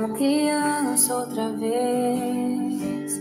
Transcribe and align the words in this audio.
como 0.00 0.14
criança 0.14 1.14
outra 1.14 1.50
vez 1.52 3.20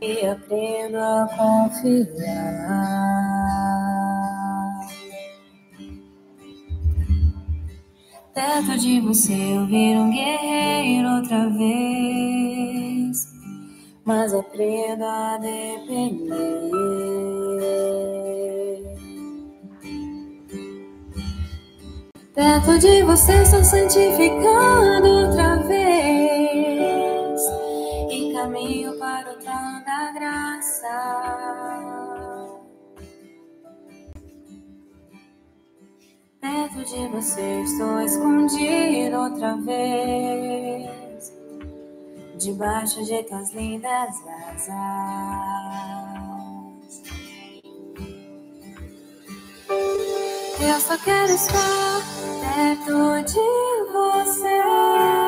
e 0.00 0.26
aprendo 0.26 0.96
a 0.96 1.28
confiar. 1.36 2.80
Perto 8.34 8.78
de 8.78 9.00
você 9.02 9.34
eu 9.34 9.66
viro 9.66 10.00
um 10.00 10.10
guerreiro 10.10 11.16
outra 11.16 11.50
vez, 11.50 13.28
mas 14.04 14.32
aprendo 14.32 15.04
a 15.04 15.36
depender. 15.36 16.40
Perto 22.34 22.78
de 22.78 23.02
você 23.02 23.42
estou 23.42 23.62
santificando 23.62 25.08
outra 25.08 25.56
vez 25.56 25.79
Perto 36.40 36.84
de 36.84 37.08
você 37.08 37.62
estou 37.62 38.00
escondido 38.00 39.16
outra 39.16 39.56
vez, 39.56 41.32
debaixo 42.38 43.04
de 43.04 43.22
tuas 43.24 43.52
lindas 43.52 44.14
asas. 44.48 44.68
Eu 50.60 50.80
só 50.80 50.96
quero 50.98 51.32
estar 51.32 52.00
perto 52.40 53.24
de 53.24 53.92
você. 53.92 55.19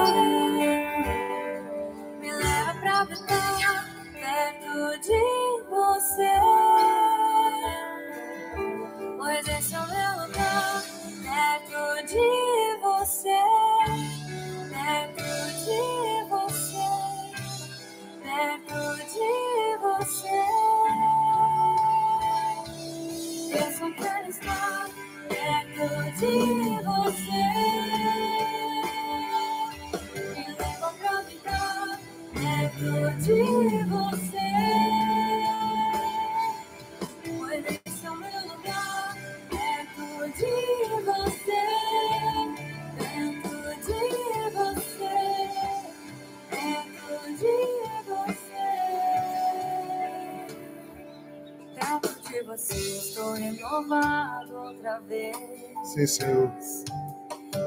Sim, 55.92 56.06
Senhor. 56.06 56.50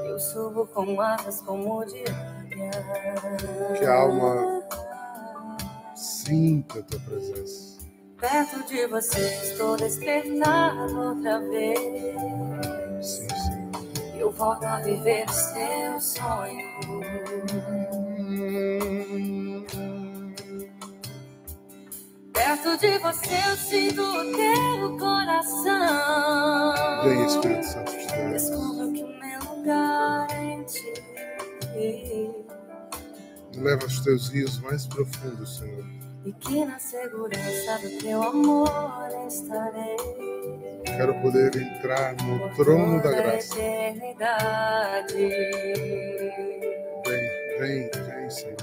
Eu 0.04 0.18
subo 0.18 0.66
com 0.66 1.00
asas 1.00 1.42
como 1.42 1.86
de. 1.86 2.04
Que 3.78 3.86
a 3.86 3.94
alma 3.94 4.64
sinta 5.96 6.80
a 6.80 6.82
tua 6.82 7.00
presença. 7.02 7.78
Perto 8.20 8.64
de 8.66 8.88
você 8.88 9.20
estou 9.44 9.78
despertado 9.78 11.00
outra 11.00 11.40
vez. 11.40 13.06
Sim, 13.06 13.28
Senhor. 13.30 14.18
Eu 14.18 14.32
volto 14.32 14.64
a 14.64 14.80
viver 14.80 15.30
os 15.30 15.46
teus 15.52 16.04
sonhos. 16.06 17.25
Perto 22.56 22.78
de 22.78 22.98
você 23.00 23.36
eu 23.50 23.58
sinto 23.58 24.02
o 24.02 24.32
teu 24.32 24.98
coração. 24.98 26.74
Vem, 27.04 27.26
Espírito 27.26 27.66
Santo 27.66 27.92
de 27.92 28.08
Deus. 28.08 28.32
Descubro 28.32 28.94
que 28.94 29.04
o 29.04 29.08
meu 29.08 29.40
lugar 29.56 30.28
é 30.32 30.42
em 30.42 30.64
ti. 30.64 30.94
Leva 33.58 33.84
aos 33.84 34.00
teus 34.00 34.30
rios 34.30 34.58
mais 34.60 34.88
profundos, 34.88 35.58
Senhor. 35.58 35.86
E 36.24 36.32
que 36.32 36.64
na 36.64 36.80
segurança 36.80 37.78
do 37.82 37.90
teu 38.00 38.24
amor 38.24 39.10
estarei. 39.28 39.98
Quero 40.86 41.14
poder 41.22 41.54
entrar 41.58 42.16
no 42.24 42.56
trono 42.56 43.04
da 43.04 43.12
graça. 43.12 43.60
eternidade. 43.60 45.14
Vem, 47.06 47.60
vem, 47.60 47.92
vem, 47.92 48.30
Senhor. 48.30 48.56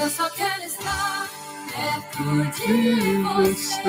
Eu 0.00 0.08
só 0.08 0.30
quero 0.30 0.62
estar 0.62 1.39
perto 1.72 2.22
De 2.52 3.22
você. 3.22 3.84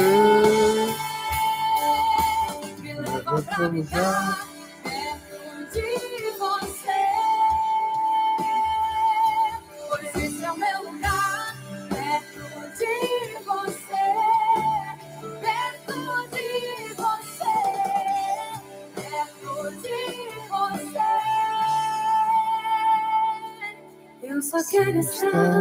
Me 2.81 2.94
leva 2.94 3.42
pra 3.42 3.68
lugar. 3.68 4.47
perto 4.84 5.74
de 5.74 5.88
você. 6.38 7.02
Pois 9.90 10.16
esse 10.24 10.44
é 10.46 10.52
o 10.52 10.58
meu 10.58 10.92
lugar, 10.92 11.56
perto 11.90 12.44
de 12.78 12.96
você. 13.46 14.06
Perto 15.42 15.98
de 16.31 16.50
você. 16.96 17.56
Perto 18.96 19.72
de 19.81 20.00
você. 20.50 21.09
Eu 24.24 24.42
só 24.42 24.58
quero 24.69 25.00
estar 25.00 25.61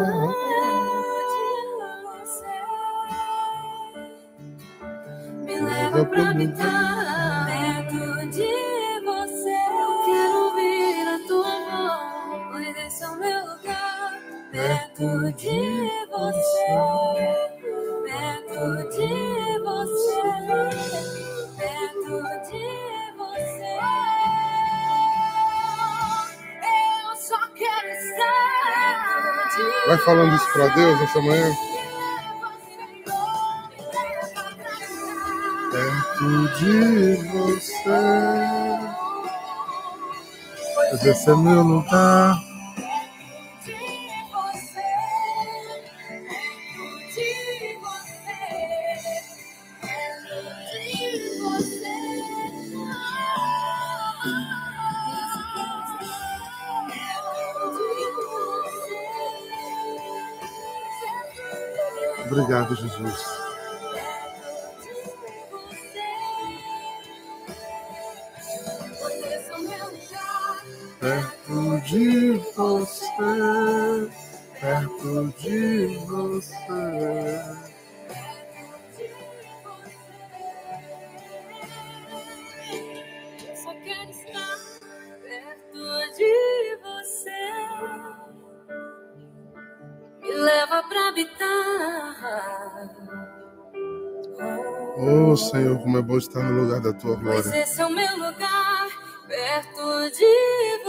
habitar 6.40 7.46
perto 7.46 8.30
de 8.30 8.52
você. 9.04 9.56
Eu 9.68 10.04
quero 10.06 10.36
ouvir 10.44 11.06
a 11.06 11.18
tua 11.28 11.54
voz, 11.68 12.42
pois 12.50 12.76
esse 12.86 13.04
é 13.04 13.08
o 13.08 13.16
meu 13.16 13.40
lugar. 13.40 14.10
Perto 14.50 15.32
de 15.36 15.60
você, 16.10 16.68
perto 18.06 18.62
de 18.88 19.58
você, 19.60 20.22
perto 21.58 22.14
de 22.50 22.66
você. 23.18 23.72
Eu 26.62 27.16
só 27.16 27.40
quero 27.54 27.88
estar. 27.88 28.40
Vai 29.86 29.98
falando 29.98 30.34
isso 30.36 30.52
pra 30.52 30.68
Deus 30.68 31.00
nessa 31.00 31.20
manhã. 31.20 31.69
De 36.58 37.14
você. 37.28 38.00
Pois 40.74 41.04
esse 41.04 41.30
é 41.30 41.36
meu 41.36 41.62
lugar. 41.62 42.38
Obrigado, 62.26 62.76
Jesus. 62.76 63.49
Perto 71.10 71.80
de 71.86 72.36
você, 72.54 74.10
perto 74.60 75.34
de 75.40 75.96
você. 76.06 77.40
Eu 83.48 83.56
só 83.56 83.74
quero 83.82 84.10
estar 84.10 84.58
perto 85.22 86.16
de 86.16 86.78
você. 86.84 87.42
Me 90.20 90.32
leva 90.32 90.82
pra 90.84 91.08
habitar. 91.08 92.20
Oh, 94.96 95.36
Senhor, 95.36 95.78
como 95.80 95.98
é 95.98 96.02
bom 96.02 96.18
estar 96.18 96.42
no 96.42 96.62
lugar 96.62 96.80
da 96.80 96.92
tua 96.92 97.16
Pois 97.18 97.42
glória. 97.44 97.62
esse 97.62 97.80
é 97.80 97.86
o 97.86 97.90
meu 97.90 98.16
lugar, 98.16 98.88
perto 99.26 100.10
de 100.10 100.79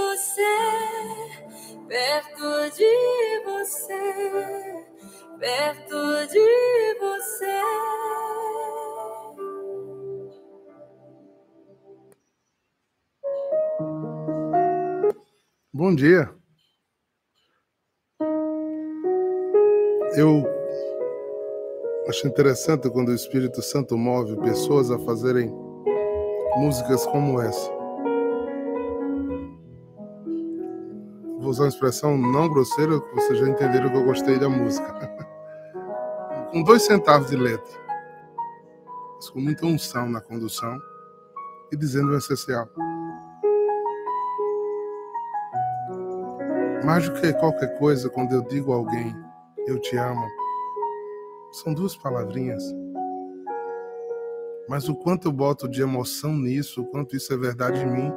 de 6.27 7.00
você. 7.00 7.62
Bom 15.73 15.95
dia. 15.95 16.29
Eu 20.15 20.44
acho 22.07 22.27
interessante 22.27 22.89
quando 22.89 23.09
o 23.09 23.15
Espírito 23.15 23.62
Santo 23.62 23.97
move 23.97 24.35
pessoas 24.41 24.91
a 24.91 25.00
fazerem 25.00 25.50
músicas 26.57 27.06
como 27.07 27.41
essa. 27.41 27.71
Vou 31.39 31.50
usar 31.50 31.63
uma 31.63 31.69
expressão 31.69 32.18
não 32.18 32.47
grosseira, 32.47 33.00
vocês 33.15 33.39
já 33.39 33.47
entenderam 33.47 33.89
que 33.89 33.97
eu 33.97 34.03
gostei 34.03 34.38
da 34.38 34.47
música. 34.47 35.09
com 36.51 36.63
dois 36.63 36.83
centavos 36.83 37.30
de 37.30 37.38
letra, 37.38 37.80
mas 39.15 39.30
com 39.30 39.39
muita 39.39 39.65
unção 39.65 40.09
na 40.09 40.19
condução 40.19 40.77
e 41.71 41.77
dizendo 41.77 42.12
o 42.12 42.18
essencial. 42.18 42.68
Mais 46.83 47.07
do 47.07 47.13
que 47.19 47.31
qualquer 47.33 47.77
coisa, 47.77 48.09
quando 48.09 48.33
eu 48.33 48.42
digo 48.44 48.74
a 48.74 48.75
alguém, 48.75 49.15
eu 49.65 49.80
te 49.80 49.95
amo, 49.95 50.27
são 51.51 51.74
duas 51.74 51.95
palavrinhas. 51.95 52.63
Mas 54.68 54.89
o 54.89 54.95
quanto 54.95 55.27
eu 55.27 55.31
boto 55.31 55.69
de 55.69 55.81
emoção 55.81 56.33
nisso, 56.33 56.81
o 56.81 56.86
quanto 56.88 57.15
isso 57.15 57.33
é 57.33 57.38
verdade 57.38 57.81
em 57.81 57.92
mim, 57.92 58.13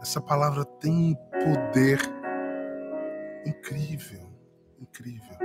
essa 0.00 0.20
palavra 0.20 0.64
tem 0.64 0.92
um 0.92 1.14
poder 1.14 2.00
incrível, 3.46 4.26
incrível, 4.80 5.36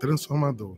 transformador. 0.00 0.76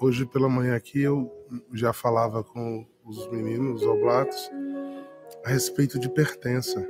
Hoje 0.00 0.24
pela 0.24 0.48
manhã 0.48 0.74
aqui 0.74 1.02
eu 1.02 1.30
já 1.72 1.92
falava 1.92 2.42
com 2.42 2.86
os 3.04 3.30
meninos, 3.30 3.82
os 3.82 3.88
oblatos, 3.88 4.50
a 5.44 5.50
respeito 5.50 5.98
de 5.98 6.08
pertença. 6.08 6.84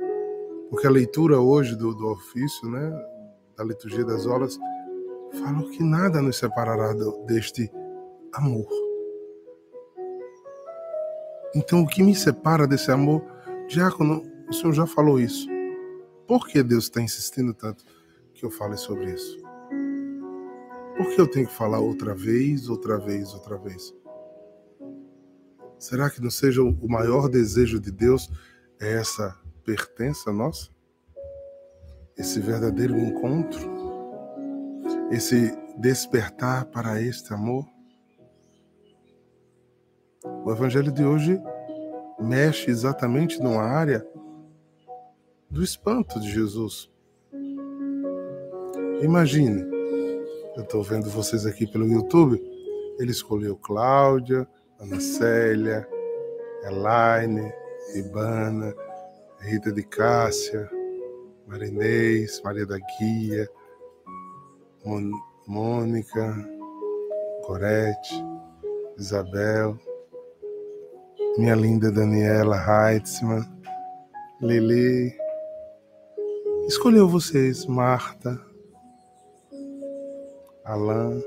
Porque 0.69 0.87
a 0.87 0.91
leitura 0.91 1.39
hoje 1.39 1.75
do, 1.75 1.93
do 1.93 2.07
ofício, 2.07 2.69
né, 2.69 2.91
da 3.57 3.63
liturgia 3.63 4.05
das 4.05 4.25
horas, 4.25 4.57
fala 5.39 5.69
que 5.69 5.83
nada 5.83 6.21
nos 6.21 6.37
separará 6.37 6.93
do, 6.93 7.25
deste 7.25 7.69
amor. 8.33 8.67
Então, 11.55 11.81
o 11.81 11.87
que 11.87 12.03
me 12.03 12.15
separa 12.15 12.67
desse 12.67 12.91
amor, 12.91 13.23
Diácono, 13.67 14.23
o 14.47 14.53
senhor 14.53 14.73
já 14.73 14.85
falou 14.85 15.19
isso. 15.19 15.47
Por 16.27 16.47
que 16.47 16.61
Deus 16.61 16.83
está 16.85 17.01
insistindo 17.01 17.55
tanto 17.55 17.83
que 18.35 18.45
eu 18.45 18.51
fale 18.51 18.77
sobre 18.77 19.11
isso? 19.11 19.48
Por 20.99 21.15
que 21.15 21.21
eu 21.21 21.31
tenho 21.31 21.47
que 21.47 21.53
falar 21.53 21.79
outra 21.79 22.13
vez, 22.13 22.67
outra 22.67 22.97
vez, 22.97 23.33
outra 23.33 23.57
vez? 23.57 23.95
Será 25.77 26.09
que 26.09 26.21
não 26.21 26.29
seja 26.29 26.61
o 26.61 26.89
maior 26.89 27.29
desejo 27.29 27.79
de 27.79 27.89
Deus 27.89 28.29
é 28.81 28.95
essa 28.95 29.33
pertença 29.63 30.29
nossa? 30.33 30.69
Esse 32.17 32.41
verdadeiro 32.41 32.99
encontro? 32.99 33.61
Esse 35.09 35.57
despertar 35.77 36.65
para 36.65 37.01
este 37.01 37.33
amor? 37.33 37.65
O 40.43 40.51
evangelho 40.51 40.91
de 40.91 41.05
hoje 41.05 41.41
mexe 42.19 42.69
exatamente 42.69 43.41
numa 43.41 43.63
área 43.63 44.05
do 45.49 45.63
espanto 45.63 46.19
de 46.19 46.29
Jesus. 46.29 46.91
Imagine, 49.01 49.78
eu 50.59 50.63
estou 50.63 50.83
vendo 50.83 51.09
vocês 51.09 51.45
aqui 51.45 51.65
pelo 51.65 51.87
YouTube, 51.87 52.37
ele 52.99 53.11
escolheu 53.11 53.55
Cláudia, 53.55 54.45
Ana 54.77 54.99
Célia, 54.99 55.87
Elaine, 56.65 57.49
Ibana, 57.95 58.75
Rita 59.39 59.71
de 59.71 59.81
Cássia, 59.83 60.69
Marinês, 61.47 62.41
Maria 62.43 62.65
da 62.65 62.77
Guia, 62.77 63.49
Mônica, 65.47 66.35
Gorete, 67.47 68.21
Isabel, 68.97 69.79
minha 71.37 71.55
linda 71.55 71.89
Daniela 71.89 72.57
Heitzmann, 72.91 73.49
Lili. 74.41 75.15
Escolheu 76.67 77.07
vocês, 77.07 77.65
Marta, 77.65 78.48
Alain. 80.69 81.19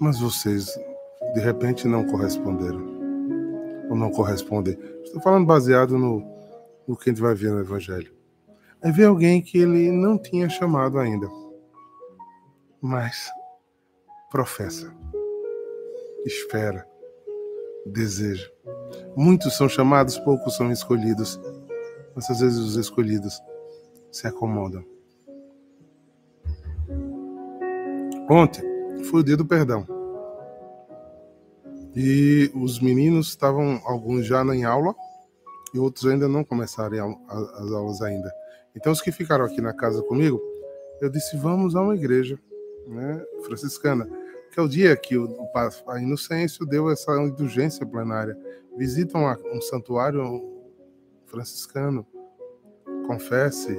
Mas 0.00 0.18
vocês, 0.18 0.66
de 1.34 1.40
repente, 1.40 1.86
não 1.86 2.06
corresponderam. 2.06 2.80
Ou 3.90 3.96
não 3.96 4.10
correspondem. 4.10 4.78
Estou 5.04 5.20
falando 5.20 5.46
baseado 5.46 5.98
no, 5.98 6.24
no 6.88 6.96
que 6.96 7.10
a 7.10 7.12
gente 7.12 7.20
vai 7.20 7.34
ver 7.34 7.50
no 7.50 7.60
Evangelho. 7.60 8.14
Aí 8.82 8.90
vem 8.90 9.04
alguém 9.04 9.42
que 9.42 9.58
ele 9.58 9.92
não 9.92 10.16
tinha 10.16 10.48
chamado 10.48 10.98
ainda, 10.98 11.28
mas 12.80 13.30
professa, 14.30 14.90
espera, 16.24 16.88
deseja. 17.84 18.50
Muitos 19.14 19.54
são 19.54 19.68
chamados, 19.68 20.18
poucos 20.20 20.56
são 20.56 20.72
escolhidos, 20.72 21.38
mas 22.14 22.30
às 22.30 22.40
vezes 22.40 22.58
os 22.58 22.76
escolhidos 22.76 23.38
se 24.10 24.26
acomodam. 24.26 24.82
Ontem 28.30 28.62
foi 29.10 29.22
o 29.22 29.24
dia 29.24 29.36
do 29.36 29.44
perdão. 29.44 29.84
E 31.96 32.48
os 32.54 32.80
meninos 32.80 33.26
estavam, 33.26 33.80
alguns 33.84 34.24
já 34.24 34.44
em 34.54 34.64
aula, 34.64 34.94
e 35.74 35.80
outros 35.80 36.06
ainda 36.06 36.28
não 36.28 36.44
começaram 36.44 37.20
as 37.28 37.72
aulas 37.72 38.00
ainda. 38.00 38.32
Então, 38.76 38.92
os 38.92 39.02
que 39.02 39.10
ficaram 39.10 39.44
aqui 39.44 39.60
na 39.60 39.72
casa 39.72 40.00
comigo, 40.02 40.40
eu 41.00 41.10
disse: 41.10 41.36
vamos 41.36 41.74
a 41.74 41.80
uma 41.80 41.96
igreja 41.96 42.38
né, 42.86 43.20
franciscana, 43.42 44.08
que 44.52 44.60
é 44.60 44.62
o 44.62 44.68
dia 44.68 44.96
que 44.96 45.18
o, 45.18 45.28
a 45.88 46.00
Inocêncio 46.00 46.64
deu 46.64 46.88
essa 46.88 47.12
indulgência 47.20 47.84
plenária. 47.84 48.38
Visitam 48.76 49.22
um 49.52 49.60
santuário 49.60 50.22
franciscano, 51.26 52.06
confesse, 53.08 53.76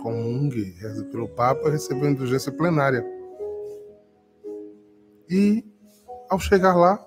comungue, 0.00 0.74
pelo 1.12 1.28
Papa, 1.28 1.68
recebeu 1.68 2.08
indulgência 2.08 2.50
plenária. 2.50 3.15
E, 5.28 5.64
ao 6.30 6.38
chegar 6.38 6.74
lá, 6.74 7.04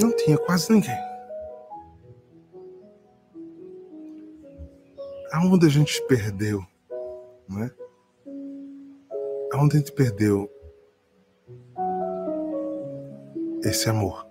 não 0.00 0.14
tinha 0.16 0.38
quase 0.38 0.72
ninguém. 0.72 0.96
Aonde 5.32 5.66
a 5.66 5.68
gente 5.68 6.02
perdeu, 6.06 6.64
não 7.48 7.64
é? 7.64 7.70
Aonde 9.52 9.76
a 9.76 9.78
gente 9.80 9.92
perdeu 9.92 10.50
esse 13.62 13.88
amor? 13.88 14.26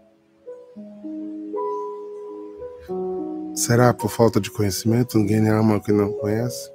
Será 3.56 3.94
por 3.94 4.10
falta 4.10 4.42
de 4.42 4.50
conhecimento? 4.50 5.18
Ninguém 5.18 5.48
ama 5.48 5.78
o 5.78 5.82
que 5.82 5.92
não 5.92 6.12
conhece? 6.14 6.73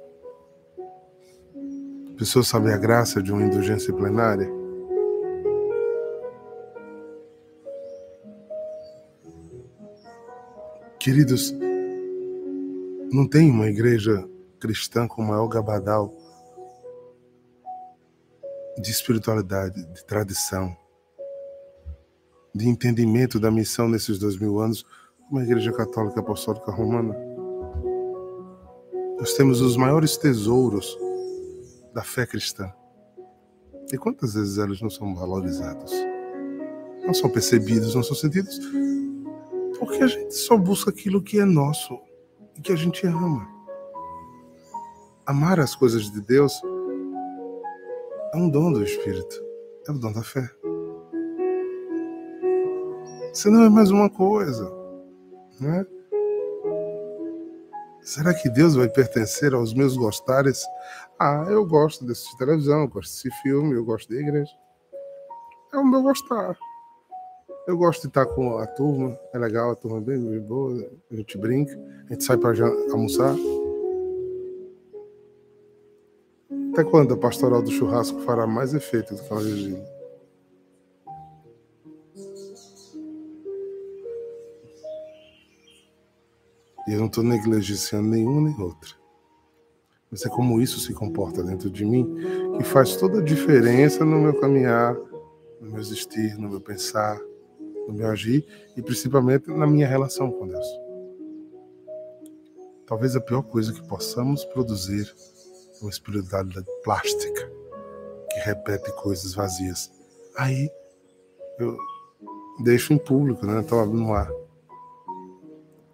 A 2.19 2.21
pessoa 2.21 2.43
sabe 2.43 2.69
a 2.69 2.77
graça 2.77 3.23
de 3.23 3.31
uma 3.31 3.43
indulgência 3.43 3.93
plenária? 3.93 4.45
Queridos, 10.99 11.55
não 13.09 13.25
tem 13.25 13.49
uma 13.49 13.69
igreja 13.69 14.27
cristã 14.59 15.07
com 15.07 15.21
maior 15.21 15.47
gabadal 15.47 16.13
de 18.77 18.91
espiritualidade, 18.91 19.81
de 19.85 20.05
tradição, 20.05 20.75
de 22.53 22.67
entendimento 22.67 23.39
da 23.39 23.49
missão 23.49 23.87
nesses 23.87 24.19
dois 24.19 24.37
mil 24.37 24.59
anos, 24.59 24.85
como 25.25 25.39
a 25.39 25.43
Igreja 25.45 25.71
Católica 25.71 26.19
Apostólica 26.19 26.69
Romana. 26.69 27.15
Nós 29.17 29.35
temos 29.35 29.61
os 29.61 29.77
maiores 29.77 30.17
tesouros 30.17 30.97
da 31.93 32.03
fé 32.03 32.25
cristã. 32.25 32.71
E 33.91 33.97
quantas 33.97 34.33
vezes 34.33 34.57
eles 34.57 34.81
não 34.81 34.89
são 34.89 35.15
valorizados? 35.15 35.91
Não 37.05 37.13
são 37.13 37.29
percebidos, 37.29 37.95
não 37.95 38.03
são 38.03 38.15
sentidos? 38.15 38.59
Porque 39.79 40.03
a 40.03 40.07
gente 40.07 40.33
só 40.35 40.57
busca 40.57 40.91
aquilo 40.91 41.21
que 41.21 41.39
é 41.39 41.45
nosso 41.45 41.99
e 42.55 42.61
que 42.61 42.71
a 42.71 42.75
gente 42.75 43.07
ama. 43.07 43.47
Amar 45.25 45.59
as 45.59 45.75
coisas 45.75 46.11
de 46.11 46.21
Deus 46.21 46.53
é 48.33 48.37
um 48.37 48.49
dom 48.49 48.71
do 48.71 48.83
Espírito, 48.83 49.43
é 49.87 49.91
o 49.91 49.97
dom 49.97 50.11
da 50.11 50.23
fé. 50.23 50.49
Você 53.33 53.49
não 53.49 53.63
é 53.63 53.69
mais 53.69 53.89
uma 53.89 54.09
coisa. 54.09 54.71
Né? 55.59 55.85
Será 58.09 58.33
que 58.33 58.49
Deus 58.49 58.73
vai 58.73 58.89
pertencer 58.89 59.53
aos 59.53 59.71
meus 59.71 59.95
gostares? 59.95 60.65
Ah, 61.19 61.45
eu 61.47 61.63
gosto 61.63 62.03
desse 62.03 62.35
televisão, 62.39 62.81
eu 62.81 62.87
gosto 62.87 63.11
desse 63.11 63.29
filme, 63.43 63.75
eu 63.75 63.85
gosto 63.85 64.11
da 64.11 64.19
igreja. 64.19 64.51
É 65.71 65.77
o 65.77 65.85
meu 65.85 66.01
gostar. 66.01 66.57
Eu 67.67 67.77
gosto 67.77 68.01
de 68.01 68.07
estar 68.07 68.25
com 68.25 68.57
a 68.57 68.65
turma, 68.65 69.15
é 69.31 69.37
legal, 69.37 69.69
a 69.69 69.75
turma 69.75 69.99
é 69.99 70.01
bem 70.01 70.39
boa, 70.39 70.89
a 71.11 71.15
gente 71.15 71.37
brinca, 71.37 71.79
a 72.07 72.13
gente 72.13 72.23
sai 72.23 72.35
para 72.35 72.51
almoçar. 72.91 73.35
Até 76.73 76.83
quando 76.85 77.13
a 77.13 77.17
pastoral 77.17 77.61
do 77.61 77.69
churrasco 77.69 78.21
fará 78.21 78.47
mais 78.47 78.73
efeito 78.73 79.13
do 79.13 79.21
que 79.21 79.31
uma 79.31 79.41
vigília? 79.41 79.98
E 86.89 86.93
eu 86.93 86.99
não 86.99 87.05
estou 87.05 87.23
negligenciando 87.23 88.09
nenhuma 88.09 88.49
nem 88.49 88.59
outra. 88.59 88.89
Mas 90.09 90.25
é 90.25 90.29
como 90.29 90.59
isso 90.59 90.79
se 90.79 90.91
comporta 90.91 91.43
dentro 91.43 91.69
de 91.69 91.85
mim 91.85 92.15
que 92.57 92.63
faz 92.63 92.95
toda 92.95 93.19
a 93.19 93.23
diferença 93.23 94.03
no 94.03 94.19
meu 94.19 94.33
caminhar, 94.39 94.95
no 95.61 95.69
meu 95.69 95.79
existir, 95.79 96.35
no 96.35 96.49
meu 96.49 96.59
pensar, 96.59 97.21
no 97.87 97.93
meu 97.93 98.07
agir 98.07 98.43
e 98.75 98.81
principalmente 98.81 99.51
na 99.51 99.67
minha 99.67 99.87
relação 99.87 100.31
com 100.31 100.47
Deus. 100.47 100.65
Talvez 102.87 103.15
a 103.15 103.21
pior 103.21 103.43
coisa 103.43 103.71
que 103.71 103.87
possamos 103.87 104.43
produzir 104.45 105.13
é 105.79 105.83
uma 105.83 105.91
espiritualidade 105.91 106.65
plástica 106.83 107.51
que 108.31 108.39
repete 108.39 108.91
coisas 108.93 109.35
vazias. 109.35 109.91
Aí 110.35 110.67
eu 111.59 111.77
deixo 112.63 112.93
em 112.93 112.97
público, 112.97 113.45
né? 113.45 113.59
Estou 113.59 113.85
no 113.85 114.11
ar. 114.11 114.38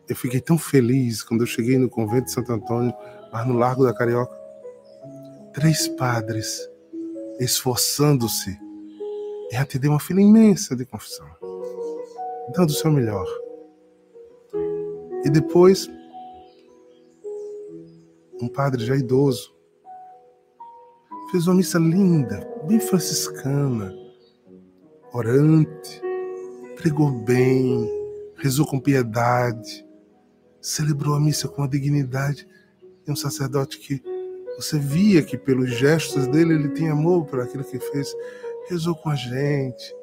Eu 0.07 0.15
fiquei 0.15 0.39
tão 0.39 0.57
feliz 0.57 1.23
quando 1.23 1.41
eu 1.41 1.47
cheguei 1.47 1.77
no 1.77 1.89
convento 1.89 2.25
de 2.25 2.31
Santo 2.31 2.51
Antônio, 2.51 2.93
lá 3.31 3.45
no 3.45 3.53
Largo 3.57 3.83
da 3.83 3.93
Carioca. 3.93 4.35
Três 5.53 5.87
padres 5.87 6.69
esforçando-se 7.39 8.57
em 9.51 9.57
atender 9.57 9.87
uma 9.87 9.99
fila 9.99 10.21
imensa 10.21 10.75
de 10.75 10.85
confissão 10.85 11.27
dando 12.53 12.69
o 12.69 12.73
seu 12.73 12.91
melhor. 12.91 13.27
E 15.23 15.29
depois, 15.29 15.89
um 18.41 18.47
padre 18.47 18.85
já 18.85 18.95
idoso 18.95 19.55
fez 21.31 21.47
uma 21.47 21.55
missa 21.55 21.79
linda, 21.79 22.47
bem 22.67 22.79
franciscana, 22.79 23.93
orante, 25.11 26.01
pregou 26.75 27.11
bem, 27.11 27.89
rezou 28.35 28.65
com 28.65 28.79
piedade, 28.79 29.84
celebrou 30.65 31.13
a 31.13 31.19
missa 31.19 31.47
com 31.47 31.61
a 31.61 31.67
dignidade 31.67 32.47
de 33.05 33.11
um 33.11 33.15
sacerdote 33.15 33.77
que 33.77 34.01
você 34.55 34.79
via 34.79 35.21
que 35.21 35.37
pelos 35.37 35.69
gestos 35.69 36.25
dele 36.25 36.55
ele 36.55 36.69
tinha 36.69 36.91
amor 36.91 37.25
por 37.25 37.39
aquilo 37.39 37.63
que 37.63 37.79
fez, 37.79 38.11
rezou 38.67 38.95
com 38.95 39.11
a 39.11 39.15
gente, 39.15 39.95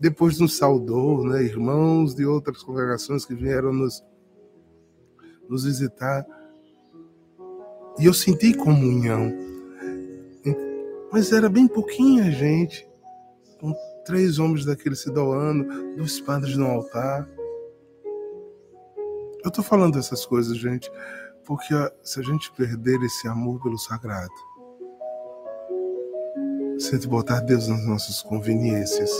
depois 0.00 0.40
nos 0.40 0.56
saudou, 0.56 1.24
né, 1.24 1.44
irmãos 1.44 2.16
de 2.16 2.26
outras 2.26 2.64
congregações 2.64 3.24
que 3.24 3.32
vieram 3.32 3.72
nos, 3.72 4.02
nos 5.48 5.64
visitar. 5.64 6.26
E 7.96 8.06
eu 8.06 8.12
senti 8.12 8.54
comunhão. 8.54 9.32
Mas 11.12 11.30
era 11.30 11.48
bem 11.48 11.68
pouquinha 11.68 12.32
gente, 12.32 12.88
com 13.60 13.72
três 14.04 14.40
homens 14.40 14.64
daquele 14.64 14.96
se 14.96 15.12
doando, 15.12 15.94
dois 15.94 16.18
padres 16.20 16.56
no 16.56 16.66
altar. 16.66 17.28
Eu 19.44 19.48
estou 19.48 19.64
falando 19.64 19.98
essas 19.98 20.24
coisas, 20.24 20.56
gente, 20.56 20.90
porque 21.44 21.74
se 22.02 22.20
a 22.20 22.22
gente 22.22 22.52
perder 22.52 23.02
esse 23.02 23.26
amor 23.26 23.60
pelo 23.62 23.78
sagrado, 23.78 24.32
se 26.78 26.94
a 26.94 27.08
botar 27.08 27.40
Deus 27.40 27.68
nas 27.68 27.84
nossas 27.86 28.22
conveniências, 28.22 29.10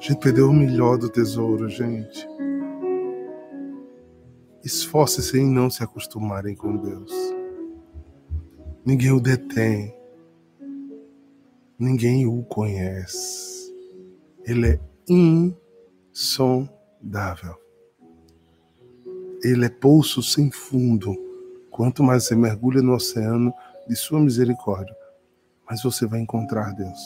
A 0.00 0.02
gente 0.02 0.16
perdeu 0.16 0.48
o 0.48 0.52
melhor 0.54 0.96
do 0.96 1.10
tesouro, 1.10 1.68
gente. 1.68 2.26
Esforce-se 4.64 5.38
em 5.38 5.46
não 5.46 5.68
se 5.68 5.84
acostumarem 5.84 6.56
com 6.56 6.74
Deus. 6.74 7.12
Ninguém 8.82 9.12
o 9.12 9.20
detém. 9.20 9.94
Ninguém 11.78 12.26
o 12.26 12.42
conhece. 12.44 13.74
Ele 14.42 14.68
é 14.68 14.80
insondável. 16.20 17.56
Ele 19.42 19.64
é 19.64 19.70
poço 19.70 20.22
sem 20.22 20.50
fundo. 20.50 21.16
Quanto 21.70 22.02
mais 22.02 22.24
você 22.24 22.36
mergulha 22.36 22.82
no 22.82 22.94
oceano 22.94 23.54
de 23.88 23.96
sua 23.96 24.20
misericórdia, 24.20 24.94
mais 25.68 25.82
você 25.82 26.06
vai 26.06 26.20
encontrar 26.20 26.74
Deus. 26.74 27.00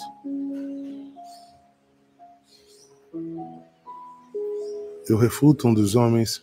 eu 5.09 5.19
refuto 5.19 5.69
um 5.69 5.75
dos 5.75 5.95
homens 5.95 6.43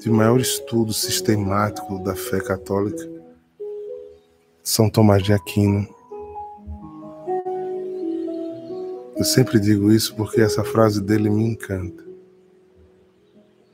de 0.00 0.10
maior 0.10 0.38
estudo 0.38 0.92
sistemático 0.92 1.98
da 1.98 2.14
fé 2.14 2.40
católica, 2.40 3.04
São 4.62 4.88
Tomás 4.88 5.22
de 5.22 5.32
Aquino. 5.32 5.95
Sempre 9.26 9.58
digo 9.60 9.92
isso 9.92 10.14
porque 10.14 10.40
essa 10.40 10.64
frase 10.64 11.02
dele 11.02 11.28
me 11.28 11.44
encanta. 11.44 12.04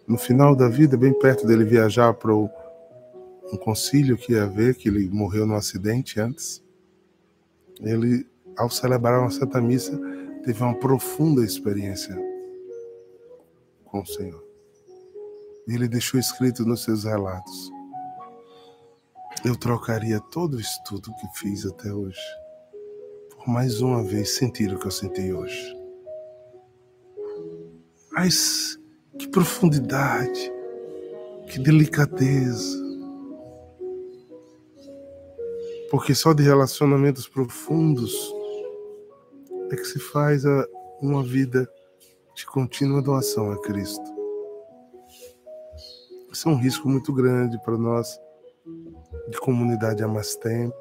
No 0.07 0.19
final 0.19 0.57
da 0.57 0.69
vida, 0.69 0.97
bem 0.97 1.17
perto 1.17 1.47
dele 1.47 1.65
viajar 1.65 2.13
para 2.15 2.35
um 2.35 2.49
concílio 3.61 4.17
que 4.17 4.33
ia 4.33 4.45
haver, 4.45 4.75
que 4.75 4.89
ele 4.89 5.09
morreu 5.09 5.47
num 5.47 5.55
acidente 5.55 6.21
antes, 6.21 6.63
ele, 7.81 8.27
ao 8.57 8.69
celebrar 8.69 9.21
uma 9.21 9.31
Santa 9.31 9.61
Missa, 9.61 9.99
teve 10.45 10.63
uma 10.63 10.75
profunda 10.75 11.45
experiência 11.45 12.17
com 13.85 14.01
o 14.01 14.07
Senhor. 14.07 14.43
E 15.69 15.75
ele 15.75 15.87
deixou 15.87 16.19
escrito 16.19 16.65
nos 16.65 16.83
seus 16.83 17.05
relatos: 17.05 17.71
Eu 19.45 19.57
trocaria 19.57 20.19
todo 20.19 20.55
o 20.55 20.61
estudo 20.61 21.15
que 21.21 21.39
fiz 21.39 21.65
até 21.65 21.93
hoje 21.93 22.42
mais 23.51 23.81
uma 23.81 24.03
vez 24.03 24.37
sentir 24.37 24.73
o 24.73 24.79
que 24.79 24.87
eu 24.87 24.91
senti 24.91 25.33
hoje. 25.33 25.77
Mas 28.13 28.79
que 29.19 29.29
profundidade, 29.29 30.53
que 31.49 31.59
delicadeza. 31.59 32.81
Porque 35.91 36.15
só 36.15 36.33
de 36.33 36.43
relacionamentos 36.43 37.29
profundos 37.29 38.15
é 39.71 39.77
que 39.77 39.85
se 39.85 39.99
faz 39.99 40.45
uma 41.01 41.23
vida 41.23 41.69
de 42.35 42.47
contínua 42.47 43.03
doação 43.03 43.51
a 43.51 43.61
Cristo. 43.61 44.05
Isso 46.33 46.49
é 46.49 46.53
um 46.53 46.57
risco 46.57 46.89
muito 46.89 47.13
grande 47.13 47.61
para 47.63 47.77
nós, 47.77 48.19
de 49.29 49.39
comunidade 49.39 50.03
há 50.03 50.09
mais 50.09 50.35
tempo, 50.37 50.75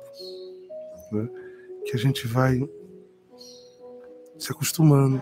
né? 1.12 1.41
Que 1.92 1.98
a 1.98 2.00
gente 2.00 2.26
vai 2.26 2.58
se 4.40 4.50
acostumando 4.50 5.22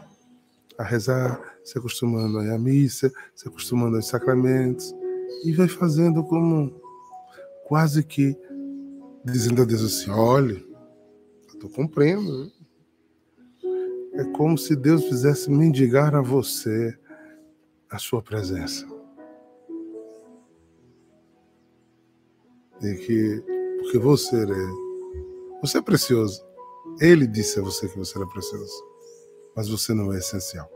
a 0.77 0.83
rezar, 0.83 1.41
se 1.63 1.79
acostumando 1.79 2.37
a 2.37 2.45
ir 2.45 2.51
à 2.51 2.59
missa, 2.59 3.11
se 3.33 3.47
acostumando 3.47 3.95
aos 3.95 4.07
sacramentos, 4.07 4.93
e 5.43 5.51
vai 5.51 5.67
fazendo 5.67 6.23
como 6.23 6.79
quase 7.65 8.03
que 8.03 8.37
dizendo 9.25 9.63
a 9.63 9.65
Deus 9.65 9.83
assim: 9.83 10.11
olha, 10.11 10.63
estou 11.47 11.71
cumprindo, 11.71 12.45
né? 12.45 12.51
É 14.13 14.23
como 14.25 14.55
se 14.55 14.75
Deus 14.75 15.05
fizesse 15.05 15.49
mendigar 15.49 16.13
a 16.13 16.21
você 16.21 16.95
a 17.89 17.97
sua 17.97 18.21
presença. 18.21 18.85
E 22.83 22.93
que, 22.93 23.43
porque 23.81 23.97
você 23.97 24.43
é, 24.43 25.61
você 25.63 25.79
é 25.79 25.81
precioso. 25.81 26.48
Ele 26.99 27.25
disse 27.25 27.59
a 27.59 27.63
você 27.63 27.87
que 27.87 27.97
você 27.97 28.17
era 28.17 28.27
precioso. 28.27 28.83
Mas 29.55 29.69
você 29.69 29.93
não 29.93 30.11
é 30.13 30.17
essencial. 30.17 30.69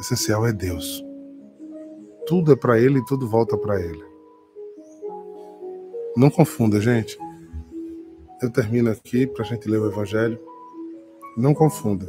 Essencial 0.00 0.46
é 0.46 0.52
Deus. 0.52 1.04
Tudo 2.26 2.52
é 2.52 2.56
para 2.56 2.78
Ele 2.78 2.98
e 2.98 3.04
tudo 3.06 3.28
volta 3.28 3.56
para 3.56 3.80
Ele. 3.80 4.04
Não 6.16 6.30
confunda, 6.30 6.80
gente. 6.80 7.18
Eu 8.42 8.50
termino 8.50 8.90
aqui 8.90 9.26
para 9.26 9.42
a 9.42 9.46
gente 9.46 9.68
ler 9.68 9.80
o 9.80 9.86
Evangelho. 9.86 10.38
Não 11.36 11.54
confunda. 11.54 12.06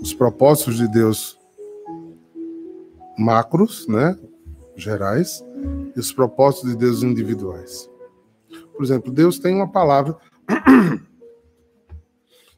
Os 0.00 0.14
propósitos 0.14 0.76
de 0.76 0.88
Deus 0.88 1.38
macros, 3.18 3.86
né, 3.88 4.18
gerais, 4.74 5.44
e 5.94 5.98
os 5.98 6.12
propósitos 6.12 6.70
de 6.70 6.76
Deus 6.76 7.02
individuais. 7.02 7.90
Por 8.74 8.84
exemplo, 8.84 9.10
Deus 9.10 9.38
tem 9.38 9.54
uma 9.54 9.70
palavra 9.70 10.16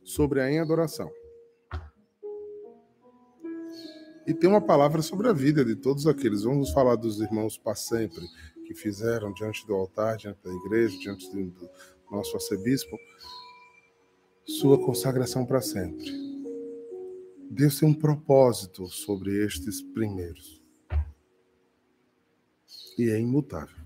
sobre 0.04 0.40
a 0.40 0.50
em 0.50 0.58
adoração. 0.58 1.10
E 4.26 4.34
tem 4.34 4.48
uma 4.48 4.60
palavra 4.60 5.00
sobre 5.00 5.28
a 5.28 5.32
vida 5.32 5.64
de 5.64 5.74
todos 5.74 6.06
aqueles. 6.06 6.42
Vamos 6.42 6.70
falar 6.70 6.96
dos 6.96 7.20
irmãos 7.20 7.56
para 7.56 7.74
sempre 7.74 8.20
que 8.66 8.74
fizeram 8.74 9.32
diante 9.32 9.66
do 9.66 9.74
altar, 9.74 10.18
diante 10.18 10.42
da 10.44 10.52
igreja, 10.52 10.98
diante 10.98 11.30
do 11.30 11.70
nosso 12.10 12.34
arcebispo, 12.36 12.98
sua 14.44 14.78
consagração 14.78 15.46
para 15.46 15.62
sempre. 15.62 16.12
Deus 17.50 17.80
tem 17.80 17.88
um 17.88 17.94
propósito 17.94 18.86
sobre 18.88 19.42
estes 19.42 19.80
primeiros. 19.80 20.62
E 22.98 23.08
é 23.08 23.18
imutável. 23.18 23.76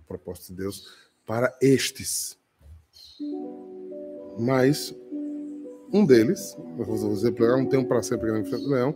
O 0.00 0.04
propósito 0.04 0.48
de 0.48 0.62
Deus 0.62 1.12
para 1.24 1.56
estes. 1.62 2.36
Mas 4.42 4.92
um 5.92 6.04
deles, 6.04 6.56
eu 6.58 6.84
vou 6.84 7.14
dizer, 7.14 7.32
não 7.38 7.68
tem 7.68 7.78
um 7.78 7.84
para 7.84 8.02
sempre 8.02 8.26
grande 8.26 8.50
frente 8.50 8.64
do 8.64 8.70
leão, 8.70 8.92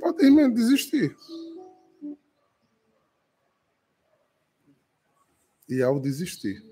pode 0.00 0.24
desistir. 0.54 1.16
E 5.68 5.82
ao 5.82 5.98
desistir, 5.98 6.62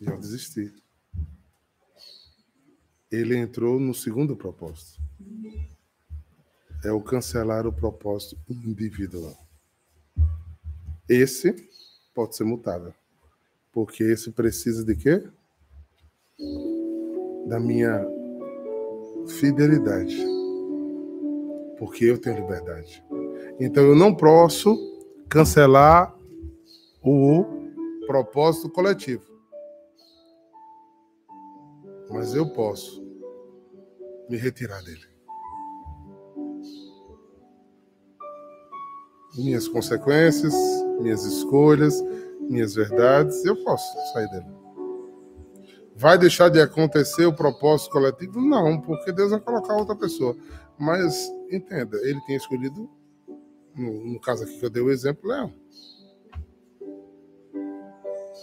e 0.00 0.08
ao 0.08 0.18
desistir, 0.18 0.72
ele 3.10 3.36
entrou 3.36 3.80
no 3.80 3.92
segundo 3.92 4.36
propósito. 4.36 5.00
É 6.84 6.92
o 6.92 7.02
cancelar 7.02 7.66
o 7.66 7.72
propósito 7.72 8.38
individual. 8.48 9.36
Esse 11.08 11.68
pode 12.14 12.36
ser 12.36 12.44
mutável. 12.44 12.94
Porque 13.72 14.02
esse 14.02 14.30
precisa 14.32 14.84
de 14.84 14.96
quê? 14.96 15.22
Da 17.46 17.60
minha 17.60 18.06
fidelidade. 19.38 20.16
Porque 21.78 22.04
eu 22.04 22.18
tenho 22.18 22.40
liberdade. 22.40 23.04
Então 23.58 23.84
eu 23.84 23.94
não 23.94 24.14
posso 24.14 24.76
cancelar 25.28 26.14
o 27.02 27.44
propósito 28.06 28.68
coletivo. 28.68 29.24
Mas 32.10 32.34
eu 32.34 32.52
posso 32.52 33.00
me 34.28 34.36
retirar 34.36 34.82
dele. 34.82 35.08
Minhas 39.36 39.68
consequências, 39.68 40.52
minhas 41.00 41.24
escolhas, 41.24 42.02
minhas 42.50 42.74
verdades, 42.74 43.44
eu 43.44 43.56
posso 43.62 44.12
sair 44.12 44.28
dele. 44.28 44.46
Vai 45.94 46.18
deixar 46.18 46.48
de 46.48 46.60
acontecer 46.60 47.24
o 47.26 47.32
propósito 47.32 47.90
coletivo? 47.90 48.40
Não, 48.40 48.80
porque 48.80 49.12
Deus 49.12 49.30
vai 49.30 49.40
colocar 49.40 49.76
outra 49.76 49.94
pessoa. 49.94 50.36
Mas 50.76 51.30
entenda, 51.50 51.96
ele 51.98 52.20
tem 52.26 52.36
escolhido, 52.36 52.90
no, 53.76 54.12
no 54.12 54.20
caso 54.20 54.42
aqui 54.42 54.58
que 54.58 54.64
eu 54.64 54.70
dei 54.70 54.82
o 54.82 54.90
exemplo, 54.90 55.28
Leão. 55.28 55.54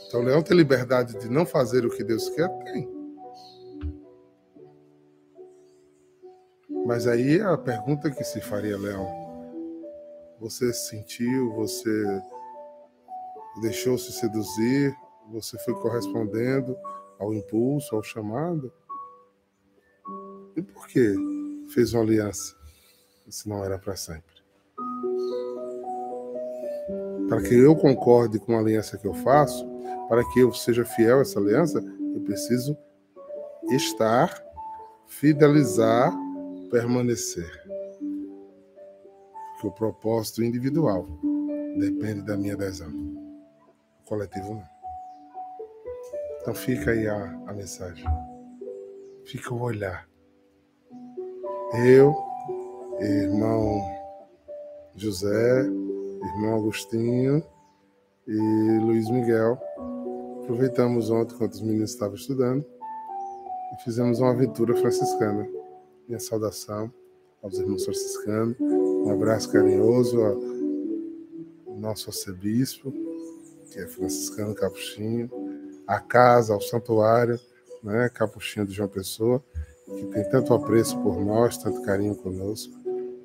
Então, 0.08 0.22
Leão 0.22 0.42
tem 0.42 0.56
liberdade 0.56 1.20
de 1.20 1.30
não 1.30 1.46
fazer 1.46 1.86
o 1.86 1.90
que 1.90 2.04
Deus 2.04 2.30
quer? 2.30 2.48
Tem. 2.64 2.90
Mas 6.86 7.08
aí 7.08 7.42
a 7.42 7.58
pergunta 7.58 8.10
que 8.10 8.24
se 8.24 8.40
faria, 8.40 8.78
Leão, 8.78 9.06
você 10.40 10.72
sentiu, 10.72 11.52
você 11.56 12.22
deixou-se 13.62 14.12
seduzir, 14.12 14.96
você 15.32 15.58
foi 15.60 15.74
correspondendo, 15.76 16.76
ao 17.20 17.34
impulso, 17.34 17.96
ao 17.96 18.04
chamado? 18.04 18.72
E 20.56 20.62
por 20.62 20.88
que 20.88 21.16
fez 21.74 21.94
uma 21.94 22.04
aliança 22.04 22.56
se 23.30 23.48
não 23.48 23.64
era 23.64 23.78
para 23.78 23.96
sempre? 23.96 24.38
Para 27.28 27.42
que 27.42 27.54
eu 27.54 27.76
concorde 27.76 28.40
com 28.40 28.56
a 28.56 28.60
aliança 28.60 28.98
que 28.98 29.06
eu 29.06 29.14
faço, 29.14 29.68
para 30.08 30.24
que 30.32 30.40
eu 30.40 30.54
seja 30.54 30.86
fiel 30.86 31.20
a 31.20 31.22
essa 31.22 31.40
aliança, 31.40 31.80
eu 32.16 32.22
preciso 32.22 32.78
estar, 33.70 34.42
fidelizar, 35.08 36.16
permanecer. 36.72 37.52
Porque 39.54 39.68
o 39.68 39.72
propósito 39.72 40.42
individual 40.42 41.06
depende 41.78 42.22
da 42.22 42.38
minha 42.38 42.54
adesão. 42.54 43.07
Coletivo 44.08 44.54
não. 44.54 44.64
Então 46.42 46.54
fica 46.54 46.92
aí 46.92 47.08
a, 47.08 47.26
a 47.48 47.54
mensagem. 47.54 48.06
Fica 49.26 49.54
o 49.54 49.62
olhar. 49.62 50.08
Eu, 51.86 52.16
irmão 53.02 53.82
José, 54.96 55.60
irmão 55.62 56.56
Agostinho 56.56 57.44
e 58.26 58.80
Luiz 58.80 59.10
Miguel, 59.10 59.60
aproveitamos 60.42 61.10
ontem, 61.10 61.36
enquanto 61.36 61.54
os 61.54 61.62
meninos 61.62 61.92
estavam 61.92 62.16
estudando, 62.16 62.66
e 63.74 63.84
fizemos 63.84 64.22
uma 64.22 64.32
aventura 64.32 64.74
franciscana. 64.76 65.46
Minha 66.08 66.20
saudação 66.20 66.92
aos 67.44 67.60
irmãos 67.60 67.84
franciscanos, 67.84 68.56
um 68.62 69.12
abraço 69.12 69.52
carinhoso 69.52 70.22
ao 70.22 70.36
nosso 71.76 72.10
arcebispo, 72.10 72.94
que 73.72 73.80
é 73.80 73.88
franciscano 73.88 74.56
capuchinho, 74.56 75.30
a 75.88 76.00
casa, 76.00 76.54
ao 76.54 76.62
santuário, 76.62 77.40
né, 77.84 78.10
Capuchinho 78.10 78.66
de 78.66 78.74
João 78.74 78.90
Pessoa, 78.90 79.44
que 79.86 80.06
tem 80.08 80.30
tanto 80.30 80.54
apreço 80.54 80.98
por 81.02 81.24
nós, 81.24 81.58
tanto 81.58 81.82
carinho 81.84 82.16
conosco. 82.16 82.74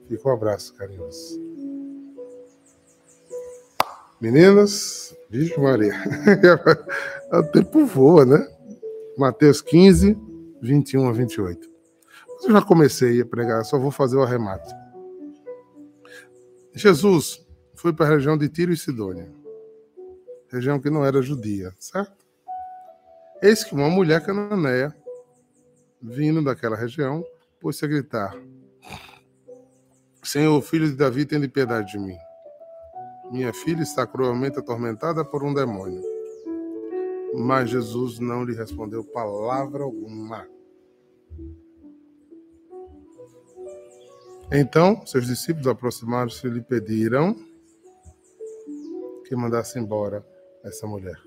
Fica 0.08 0.28
um 0.28 0.32
abraço 0.32 0.74
carinhoso. 0.74 1.40
Meninas, 4.20 5.16
Virgem 5.28 5.58
Maria. 5.58 5.94
o 7.32 7.42
tempo 7.44 7.84
voa, 7.84 8.24
né? 8.24 8.48
Mateus 9.18 9.60
15, 9.60 10.16
21 10.62 11.08
a 11.08 11.12
28. 11.12 11.68
Mas 12.28 12.44
eu 12.44 12.52
já 12.52 12.62
comecei 12.62 13.20
a 13.20 13.26
pregar, 13.26 13.64
só 13.64 13.78
vou 13.78 13.90
fazer 13.90 14.16
o 14.16 14.22
arremate. 14.22 14.72
Jesus 16.74 17.44
foi 17.74 17.92
para 17.92 18.06
a 18.06 18.10
região 18.10 18.38
de 18.38 18.48
Tiro 18.48 18.72
e 18.72 18.76
Sidônia, 18.76 19.28
região 20.52 20.78
que 20.78 20.90
não 20.90 21.04
era 21.04 21.22
judia, 21.22 21.72
certo? 21.78 22.26
Eis 23.40 23.64
que 23.64 23.74
uma 23.74 23.88
mulher 23.88 24.24
cananeia, 24.24 24.94
vindo 26.00 26.44
daquela 26.44 26.76
região, 26.76 27.24
pôs-se 27.58 27.84
a 27.84 27.88
gritar: 27.88 28.36
Senhor, 30.22 30.60
filho 30.62 30.88
de 30.88 30.94
Davi, 30.94 31.24
de 31.24 31.48
piedade 31.48 31.92
de 31.92 31.98
mim. 31.98 32.16
Minha 33.30 33.52
filha 33.52 33.82
está 33.82 34.06
cruelmente 34.06 34.58
atormentada 34.58 35.24
por 35.24 35.42
um 35.42 35.54
demônio. 35.54 36.02
Mas 37.34 37.70
Jesus 37.70 38.18
não 38.18 38.44
lhe 38.44 38.54
respondeu 38.54 39.02
palavra 39.02 39.84
alguma. 39.84 40.46
Então, 44.52 45.06
seus 45.06 45.26
discípulos 45.26 45.66
aproximaram-se 45.66 46.46
e 46.46 46.50
lhe 46.50 46.60
pediram 46.60 47.34
que 49.24 49.34
mandasse 49.34 49.78
embora 49.78 50.22
essa 50.64 50.86
mulher 50.86 51.20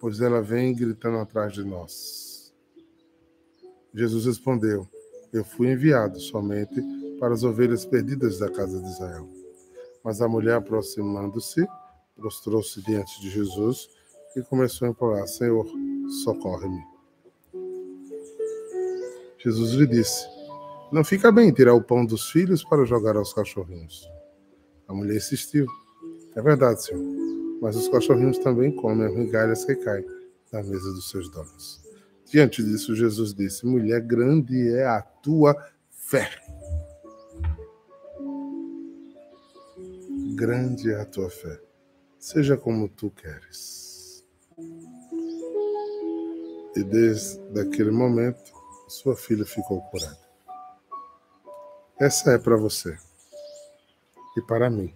pois 0.00 0.20
ela 0.20 0.40
vem 0.40 0.74
gritando 0.74 1.18
atrás 1.18 1.52
de 1.52 1.64
nós. 1.64 2.52
Jesus 3.94 4.26
respondeu: 4.26 4.88
Eu 5.32 5.44
fui 5.44 5.72
enviado 5.72 6.20
somente 6.20 6.80
para 7.18 7.34
as 7.34 7.42
ovelhas 7.42 7.84
perdidas 7.84 8.38
da 8.38 8.50
casa 8.50 8.80
de 8.80 8.88
Israel. 8.88 9.28
Mas 10.04 10.20
a 10.20 10.28
mulher, 10.28 10.54
aproximando-se, 10.54 11.66
prostrou-se 12.16 12.80
diante 12.82 13.20
de 13.20 13.30
Jesus 13.30 13.88
e 14.36 14.42
começou 14.42 14.86
a 14.86 14.90
implorar: 14.90 15.26
Senhor, 15.26 15.66
socorre-me. 16.24 16.82
Jesus 19.38 19.72
lhe 19.72 19.86
disse: 19.86 20.26
Não 20.92 21.02
fica 21.02 21.32
bem 21.32 21.52
tirar 21.52 21.74
o 21.74 21.82
pão 21.82 22.04
dos 22.04 22.30
filhos 22.30 22.64
para 22.64 22.84
jogar 22.84 23.16
aos 23.16 23.32
cachorrinhos. 23.32 24.08
A 24.86 24.94
mulher 24.94 25.16
insistiu: 25.16 25.66
É 26.36 26.42
verdade, 26.42 26.84
Senhor 26.84 27.17
mas 27.60 27.76
os 27.76 27.88
cachorrinhos 27.88 28.38
também 28.38 28.70
comem 28.74 29.06
as 29.06 29.14
migalhas 29.14 29.64
que 29.64 29.74
caem 29.76 30.04
da 30.50 30.62
mesa 30.62 30.92
dos 30.92 31.10
seus 31.10 31.30
donos. 31.30 31.82
Diante 32.26 32.62
disso, 32.62 32.94
Jesus 32.94 33.34
disse: 33.34 33.66
Mulher, 33.66 34.00
grande 34.00 34.68
é 34.74 34.86
a 34.86 35.00
tua 35.00 35.56
fé. 35.90 36.30
Grande 40.34 40.92
é 40.92 41.00
a 41.00 41.06
tua 41.06 41.30
fé. 41.30 41.60
Seja 42.18 42.56
como 42.56 42.88
tu 42.88 43.10
queres. 43.10 44.24
E 46.76 46.84
desde 46.84 47.60
aquele 47.60 47.90
momento, 47.90 48.52
sua 48.88 49.16
filha 49.16 49.44
ficou 49.44 49.80
curada. 49.82 50.28
Essa 51.98 52.32
é 52.32 52.38
para 52.38 52.56
você 52.56 52.96
e 54.36 54.42
para 54.42 54.70
mim 54.70 54.94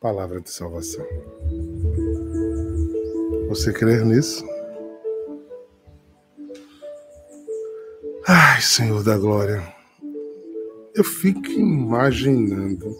palavra 0.00 0.40
de 0.40 0.50
salvação. 0.50 1.04
Você 3.56 3.72
crê 3.72 4.04
nisso? 4.04 4.44
Ai, 8.28 8.60
Senhor 8.60 9.02
da 9.02 9.16
Glória, 9.16 9.62
eu 10.94 11.02
fico 11.02 11.46
imaginando 11.46 12.94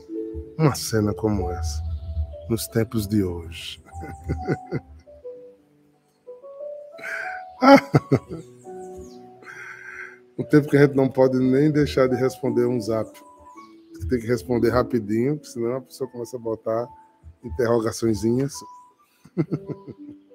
uma 0.57 0.75
cena 0.75 1.13
como 1.13 1.51
essa 1.51 1.83
nos 2.49 2.67
tempos 2.69 3.07
de 3.07 3.23
hoje. 3.23 3.85
o 10.39 10.45
tempo 10.45 10.71
que 10.71 10.79
a 10.79 10.87
gente 10.87 10.97
não 10.97 11.11
pode 11.11 11.39
nem 11.39 11.71
deixar 11.71 12.09
de 12.09 12.17
responder 12.17 12.65
um 12.65 12.81
zap. 12.81 13.13
Tem 14.09 14.19
que 14.19 14.27
responder 14.27 14.71
rapidinho, 14.71 15.39
senão 15.45 15.77
a 15.77 15.83
pessoa 15.83 16.09
começa 16.09 16.39
a 16.39 16.41
botar 16.41 16.89
interrogaçõezinhas. 17.45 18.55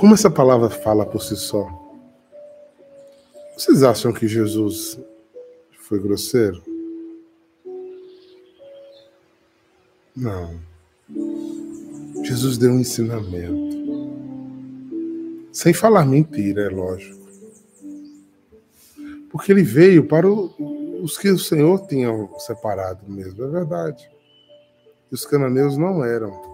Como 0.00 0.14
essa 0.14 0.30
palavra 0.30 0.70
fala 0.70 1.04
por 1.04 1.20
si 1.20 1.36
só? 1.36 1.68
Vocês 3.54 3.82
acham 3.82 4.14
que 4.14 4.26
Jesus 4.26 4.98
foi 5.76 6.00
grosseiro? 6.00 6.62
Não. 10.16 10.58
Jesus 12.24 12.56
deu 12.56 12.70
um 12.70 12.80
ensinamento. 12.80 13.76
Sem 15.52 15.74
falar 15.74 16.06
mentira, 16.06 16.62
é 16.62 16.70
lógico. 16.70 17.28
Porque 19.30 19.52
ele 19.52 19.62
veio 19.62 20.08
para 20.08 20.26
os 20.26 21.18
que 21.18 21.28
o 21.28 21.38
Senhor 21.38 21.86
tinha 21.86 22.08
separado 22.38 23.04
mesmo, 23.06 23.44
é 23.44 23.48
verdade. 23.48 24.10
E 25.12 25.14
os 25.14 25.26
cananeus 25.26 25.76
não 25.76 26.02
eram. 26.02 26.49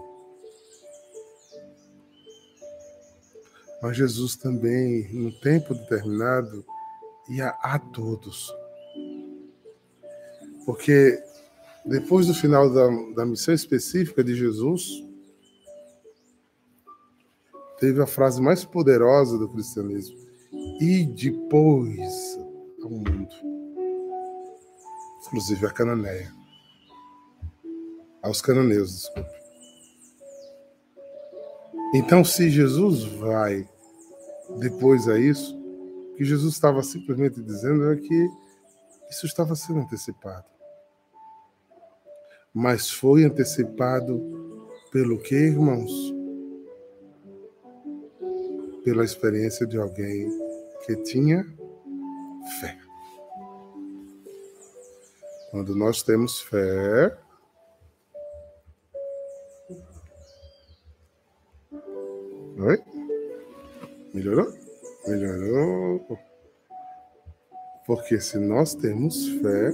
Mas 3.81 3.95
Jesus 3.95 4.35
também, 4.35 5.07
num 5.13 5.31
tempo 5.39 5.73
determinado, 5.73 6.65
ia 7.29 7.49
a 7.61 7.77
todos. 7.77 8.53
Porque 10.65 11.21
depois 11.85 12.27
do 12.27 12.33
final 12.33 12.69
da, 12.69 12.87
da 13.15 13.25
missão 13.25 13.53
específica 13.53 14.23
de 14.23 14.35
Jesus, 14.35 15.03
teve 17.79 18.01
a 18.01 18.07
frase 18.07 18.41
mais 18.41 18.65
poderosa 18.65 19.37
do 19.37 19.47
cristianismo: 19.49 20.17
e 20.81 21.05
depois 21.05 22.37
ao 22.81 22.89
mundo, 22.89 23.35
inclusive 25.25 25.65
a 25.65 25.71
Cananeia, 25.71 26.33
aos 28.21 28.41
cananeus, 28.41 28.91
desculpe. 28.93 29.46
Então, 31.93 32.23
se 32.23 32.49
Jesus 32.49 33.03
vai 33.03 33.67
depois 34.59 35.07
a 35.07 35.17
isso, 35.17 35.57
o 36.11 36.15
que 36.15 36.25
Jesus 36.25 36.53
estava 36.53 36.83
simplesmente 36.83 37.41
dizendo 37.41 37.91
é 37.91 37.95
que 37.95 38.29
isso 39.09 39.25
estava 39.25 39.55
sendo 39.55 39.79
antecipado. 39.79 40.45
Mas 42.53 42.89
foi 42.89 43.23
antecipado 43.23 44.19
pelo 44.91 45.17
que, 45.19 45.35
irmãos? 45.35 45.91
Pela 48.83 49.03
experiência 49.03 49.65
de 49.65 49.77
alguém 49.77 50.29
que 50.85 50.95
tinha 51.03 51.45
fé. 52.59 52.77
Quando 55.51 55.75
nós 55.75 56.03
temos 56.03 56.41
fé, 56.41 57.17
Oi? 62.59 62.83
Melhorou? 64.15 64.51
Melhorou. 65.07 66.17
Porque 67.85 68.19
se 68.19 68.39
nós 68.39 68.73
temos 68.73 69.27
fé, 69.27 69.71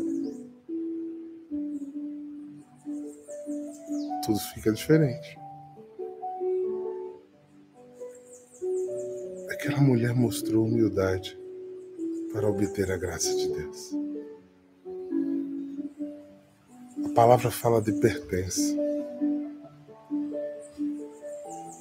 tudo 4.25 4.37
fica 4.53 4.73
diferente. 4.73 5.39
Aquela 9.49 9.79
mulher 9.79 10.13
mostrou 10.13 10.65
humildade 10.65 11.39
para 12.33 12.49
obter 12.49 12.91
a 12.91 12.97
graça 12.97 13.33
de 13.33 13.47
Deus. 13.47 13.93
A 17.05 17.13
palavra 17.15 17.49
fala 17.49 17.81
de 17.81 17.93
pertença. 17.93 18.82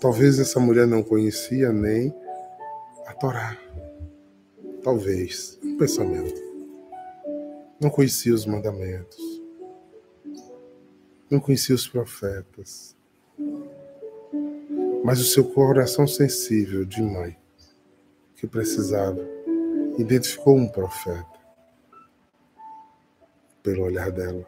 Talvez 0.03 0.41
essa 0.41 0.59
mulher 0.59 0.85
não 0.85 1.01
conhecia 1.01 1.73
nem 1.73 2.12
a 3.07 3.15
Torá. 3.15 3.57
Talvez, 4.83 5.61
um 5.62 5.77
pensamento. 5.79 6.43
Não 7.81 7.88
conhecia 7.88 8.35
os 8.35 8.45
mandamentos. 8.45 9.17
Não 11.31 11.38
conhecia 11.38 11.77
os 11.77 11.87
profetas. 11.87 12.97
Mas 15.05 15.21
o 15.21 15.25
seu 15.25 15.45
coração 15.45 16.05
sensível 16.05 16.85
de 16.85 17.01
mãe, 17.01 17.38
que 18.35 18.49
precisava, 18.49 19.25
identificou 19.97 20.57
um 20.57 20.67
profeta 20.67 21.38
pelo 23.62 23.85
olhar 23.85 24.11
dela. 24.11 24.45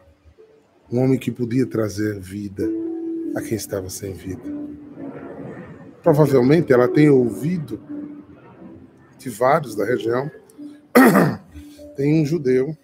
Um 0.91 0.99
homem 0.99 1.17
que 1.17 1.31
podia 1.31 1.65
trazer 1.65 2.19
vida 2.19 2.69
a 3.37 3.41
quem 3.41 3.55
estava 3.55 3.89
sem 3.89 4.11
vida. 4.11 4.43
Provavelmente 6.05 6.71
ela 6.71 6.87
tem 6.87 7.09
ouvido 7.09 7.81
de 9.17 9.27
vários 9.27 9.73
da 9.73 9.83
região. 9.83 10.29
Tem 11.97 12.21
um 12.21 12.23
judeu 12.23 12.77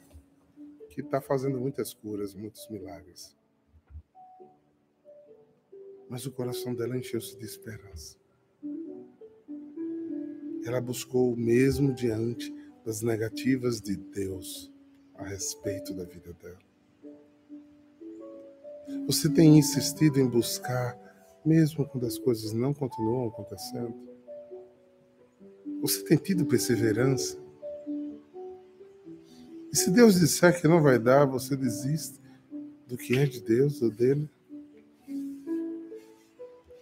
que 0.89 1.01
está 1.01 1.21
fazendo 1.21 1.59
muitas 1.59 1.93
curas, 1.93 2.33
muitos 2.33 2.67
milagres. 2.67 3.37
Mas 6.09 6.25
o 6.25 6.31
coração 6.31 6.73
dela 6.73 6.97
encheu-se 6.97 7.37
de 7.37 7.45
esperança. 7.45 8.17
Ela 10.65 10.81
buscou 10.81 11.35
mesmo 11.35 11.93
diante 11.93 12.51
das 12.83 13.03
negativas 13.03 13.79
de 13.79 13.97
Deus 13.97 14.73
a 15.13 15.25
respeito 15.25 15.93
da 15.93 16.05
vida 16.05 16.33
dela. 16.33 16.57
Você 19.05 19.29
tem 19.29 19.59
insistido 19.59 20.19
em 20.19 20.27
buscar 20.27 21.10
mesmo 21.45 21.87
quando 21.87 22.05
as 22.05 22.17
coisas 22.17 22.53
não 22.53 22.73
continuam 22.73 23.27
acontecendo? 23.27 23.93
Você 25.81 26.03
tem 26.03 26.17
tido 26.17 26.45
perseverança? 26.45 27.37
E 29.71 29.77
se 29.77 29.89
Deus 29.89 30.19
disser 30.19 30.59
que 30.59 30.67
não 30.67 30.81
vai 30.81 30.99
dar, 30.99 31.25
você 31.25 31.55
desiste 31.55 32.19
do 32.87 32.97
que 32.97 33.17
é 33.17 33.25
de 33.25 33.41
Deus 33.41 33.81
ou 33.81 33.89
dele? 33.89 34.29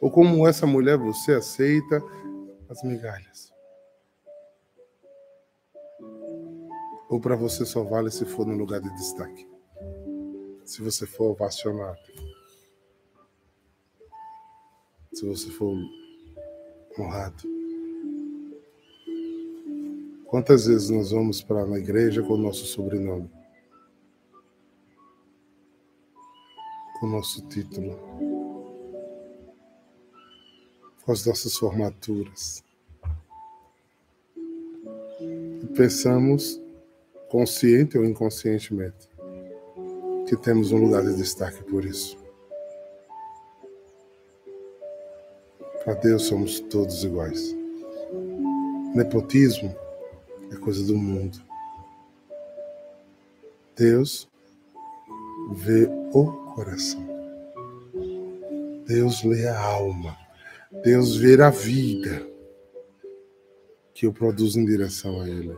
Ou 0.02 0.10
como 0.10 0.48
essa 0.48 0.66
mulher, 0.66 0.98
você 0.98 1.34
aceita 1.34 2.02
as 2.68 2.82
migalhas? 2.84 3.54
Ou 7.10 7.20
para 7.20 7.36
você 7.36 7.66
só 7.66 7.84
vale 7.84 8.12
se 8.12 8.26
for 8.26 8.46
no 8.46 8.56
lugar 8.56 8.80
de 8.82 8.90
destaque? 8.96 9.48
Se 10.64 10.82
você 10.82 11.06
for 11.06 11.32
ovacionado? 11.32 12.00
Se 15.14 15.26
você 15.26 15.50
for 15.50 15.76
honrado. 16.98 17.44
Quantas 20.30 20.68
vezes 20.68 20.92
nós 20.92 21.10
vamos 21.10 21.42
para 21.42 21.64
a 21.64 21.80
igreja 21.80 22.22
com 22.22 22.34
o 22.34 22.38
nosso 22.38 22.66
sobrenome? 22.66 23.28
Com 27.00 27.08
o 27.08 27.10
nosso 27.10 27.42
título? 27.48 27.98
Com 31.04 31.12
as 31.12 31.26
nossas 31.26 31.56
formaturas? 31.56 32.64
E 35.64 35.68
pensamos, 35.76 36.62
consciente 37.28 37.98
ou 37.98 38.06
inconscientemente, 38.06 39.10
que 40.28 40.38
temos 40.38 40.72
um 40.72 40.78
lugar 40.78 41.04
de 41.04 41.16
destaque 41.16 41.64
por 41.64 41.84
isso. 41.84 42.19
Para 45.84 45.94
Deus 45.96 46.24
somos 46.24 46.60
todos 46.60 47.04
iguais. 47.04 47.56
Nepotismo 48.96 49.74
é 50.52 50.56
coisa 50.58 50.86
do 50.86 50.98
mundo. 50.98 51.42
Deus 53.76 54.28
vê 55.54 55.88
o 56.14 56.26
coração. 56.54 57.08
Deus 58.86 59.24
lê 59.24 59.48
a 59.48 59.60
alma. 59.60 60.18
Deus 60.84 61.16
vê 61.16 61.42
a 61.42 61.50
vida 61.50 62.28
que 63.94 64.06
eu 64.06 64.14
produzo 64.14 64.60
em 64.60 64.66
direção 64.66 65.22
a 65.22 65.30
Ele. 65.30 65.58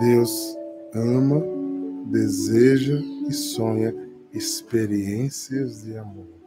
Deus 0.00 0.56
ama, 0.94 1.42
deseja 2.06 2.98
e 3.28 3.32
sonha 3.32 3.94
experiências 4.32 5.82
de 5.82 5.96
amor. 5.96 6.41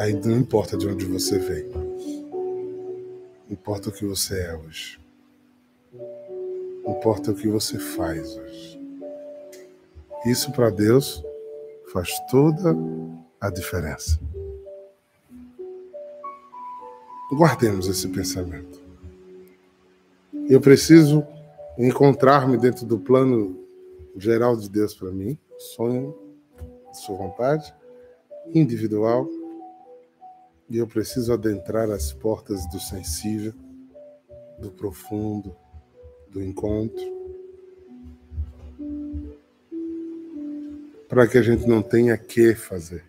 Aí 0.00 0.14
não 0.14 0.38
importa 0.38 0.78
de 0.78 0.88
onde 0.88 1.04
você 1.04 1.38
vem. 1.38 1.68
Importa 3.50 3.90
o 3.90 3.92
que 3.92 4.06
você 4.06 4.44
é 4.44 4.56
hoje. 4.56 4.98
Importa 6.86 7.32
o 7.32 7.34
que 7.34 7.46
você 7.46 7.78
faz 7.78 8.34
hoje. 8.34 8.80
Isso 10.24 10.50
para 10.52 10.70
Deus 10.70 11.22
faz 11.92 12.18
toda 12.30 12.74
a 13.38 13.50
diferença. 13.50 14.18
Guardemos 17.30 17.86
esse 17.86 18.08
pensamento. 18.08 18.80
Eu 20.48 20.62
preciso 20.62 21.26
encontrar-me 21.76 22.56
dentro 22.56 22.86
do 22.86 22.98
plano 22.98 23.54
geral 24.16 24.56
de 24.56 24.70
Deus 24.70 24.94
para 24.94 25.10
mim, 25.10 25.36
sonho, 25.58 26.16
sua 26.90 27.18
vontade, 27.18 27.74
individual, 28.54 29.28
e 30.70 30.78
eu 30.78 30.86
preciso 30.86 31.32
adentrar 31.32 31.90
as 31.90 32.12
portas 32.12 32.64
do 32.70 32.78
sensível, 32.78 33.52
do 34.60 34.70
profundo, 34.70 35.54
do 36.30 36.40
encontro, 36.40 37.02
para 41.08 41.26
que 41.26 41.36
a 41.36 41.42
gente 41.42 41.66
não 41.66 41.82
tenha 41.82 42.16
que 42.16 42.54
fazer, 42.54 43.04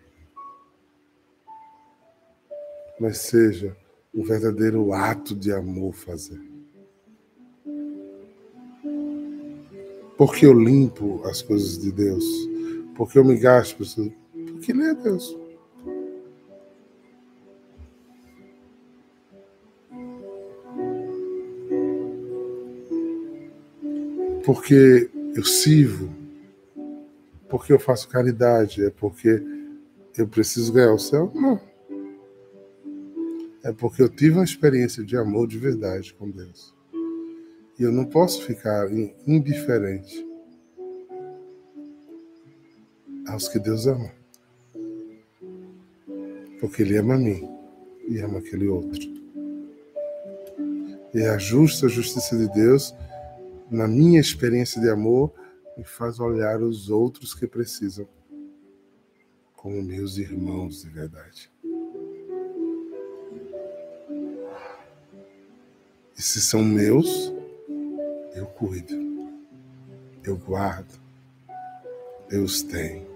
mas 2.98 3.18
seja 3.18 3.76
um 4.12 4.24
verdadeiro 4.24 4.92
ato 4.92 5.36
de 5.36 5.52
amor 5.52 5.92
fazer. 5.94 6.40
Porque 10.18 10.44
eu 10.44 10.52
limpo 10.52 11.22
as 11.24 11.42
coisas 11.42 11.78
de 11.78 11.92
Deus, 11.92 12.24
porque 12.96 13.18
eu 13.18 13.24
me 13.24 13.36
gasto, 13.36 13.76
porque 13.76 14.72
Ele 14.72 14.82
é 14.82 14.94
Deus. 14.94 15.41
Porque 24.44 25.10
eu 25.34 25.44
sirvo, 25.44 26.08
porque 27.48 27.72
eu 27.72 27.78
faço 27.78 28.08
caridade, 28.08 28.84
é 28.84 28.90
porque 28.90 29.42
eu 30.16 30.26
preciso 30.26 30.72
ganhar 30.72 30.92
o 30.92 30.98
céu? 30.98 31.30
Não. 31.34 31.60
É 33.64 33.72
porque 33.72 34.02
eu 34.02 34.08
tive 34.08 34.36
uma 34.36 34.44
experiência 34.44 35.04
de 35.04 35.16
amor 35.16 35.46
de 35.46 35.58
verdade 35.58 36.12
com 36.14 36.28
Deus. 36.28 36.74
E 37.78 37.82
eu 37.82 37.92
não 37.92 38.04
posso 38.04 38.44
ficar 38.44 38.88
indiferente 39.26 40.26
aos 43.26 43.48
que 43.48 43.58
Deus 43.58 43.86
ama. 43.86 44.10
Porque 46.60 46.82
Ele 46.82 46.96
ama 46.96 47.14
a 47.14 47.18
mim 47.18 47.48
e 48.08 48.18
ama 48.20 48.38
aquele 48.38 48.66
outro. 48.66 49.00
E 51.14 51.20
é 51.20 51.28
a 51.28 51.38
justa 51.38 51.88
justiça 51.88 52.36
de 52.36 52.48
Deus 52.52 52.94
na 53.72 53.88
minha 53.88 54.20
experiência 54.20 54.78
de 54.80 54.90
amor, 54.90 55.32
me 55.76 55.82
faz 55.82 56.20
olhar 56.20 56.60
os 56.60 56.90
outros 56.90 57.34
que 57.34 57.46
precisam 57.46 58.06
como 59.56 59.82
meus 59.82 60.18
irmãos 60.18 60.82
de 60.82 60.90
verdade. 60.90 61.50
E 66.16 66.20
se 66.20 66.42
são 66.42 66.62
meus, 66.62 67.32
eu 68.34 68.44
cuido, 68.44 68.94
eu 70.22 70.36
guardo, 70.36 71.00
eu 72.30 72.44
os 72.44 72.62
tenho. 72.62 73.06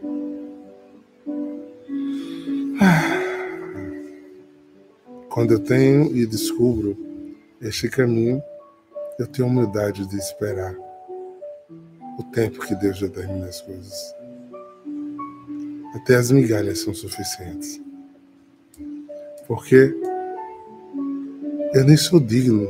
Quando 5.28 5.52
eu 5.52 5.58
tenho 5.58 6.16
e 6.16 6.24
descubro 6.24 6.96
este 7.60 7.90
caminho, 7.90 8.42
eu 9.18 9.26
tenho 9.26 9.48
humildade 9.48 10.06
de 10.06 10.16
esperar 10.16 10.74
o 12.18 12.22
tempo 12.32 12.60
que 12.60 12.74
Deus 12.74 13.00
determina 13.00 13.46
as 13.46 13.60
coisas. 13.60 14.14
Até 15.94 16.16
as 16.16 16.30
migalhas 16.30 16.80
são 16.80 16.94
suficientes. 16.94 17.80
Porque 19.46 19.94
eu 21.72 21.84
nem 21.84 21.96
sou 21.96 22.20
digno 22.20 22.68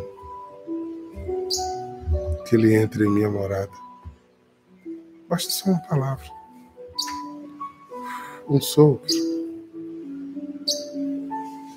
que 2.46 2.54
Ele 2.54 2.74
entre 2.74 3.04
em 3.04 3.11
minha 3.11 3.30
morada. 3.30 3.72
Basta 5.28 5.50
só 5.50 5.70
uma 5.70 5.80
palavra, 5.80 6.26
um 8.48 8.61
sopro, 8.61 9.12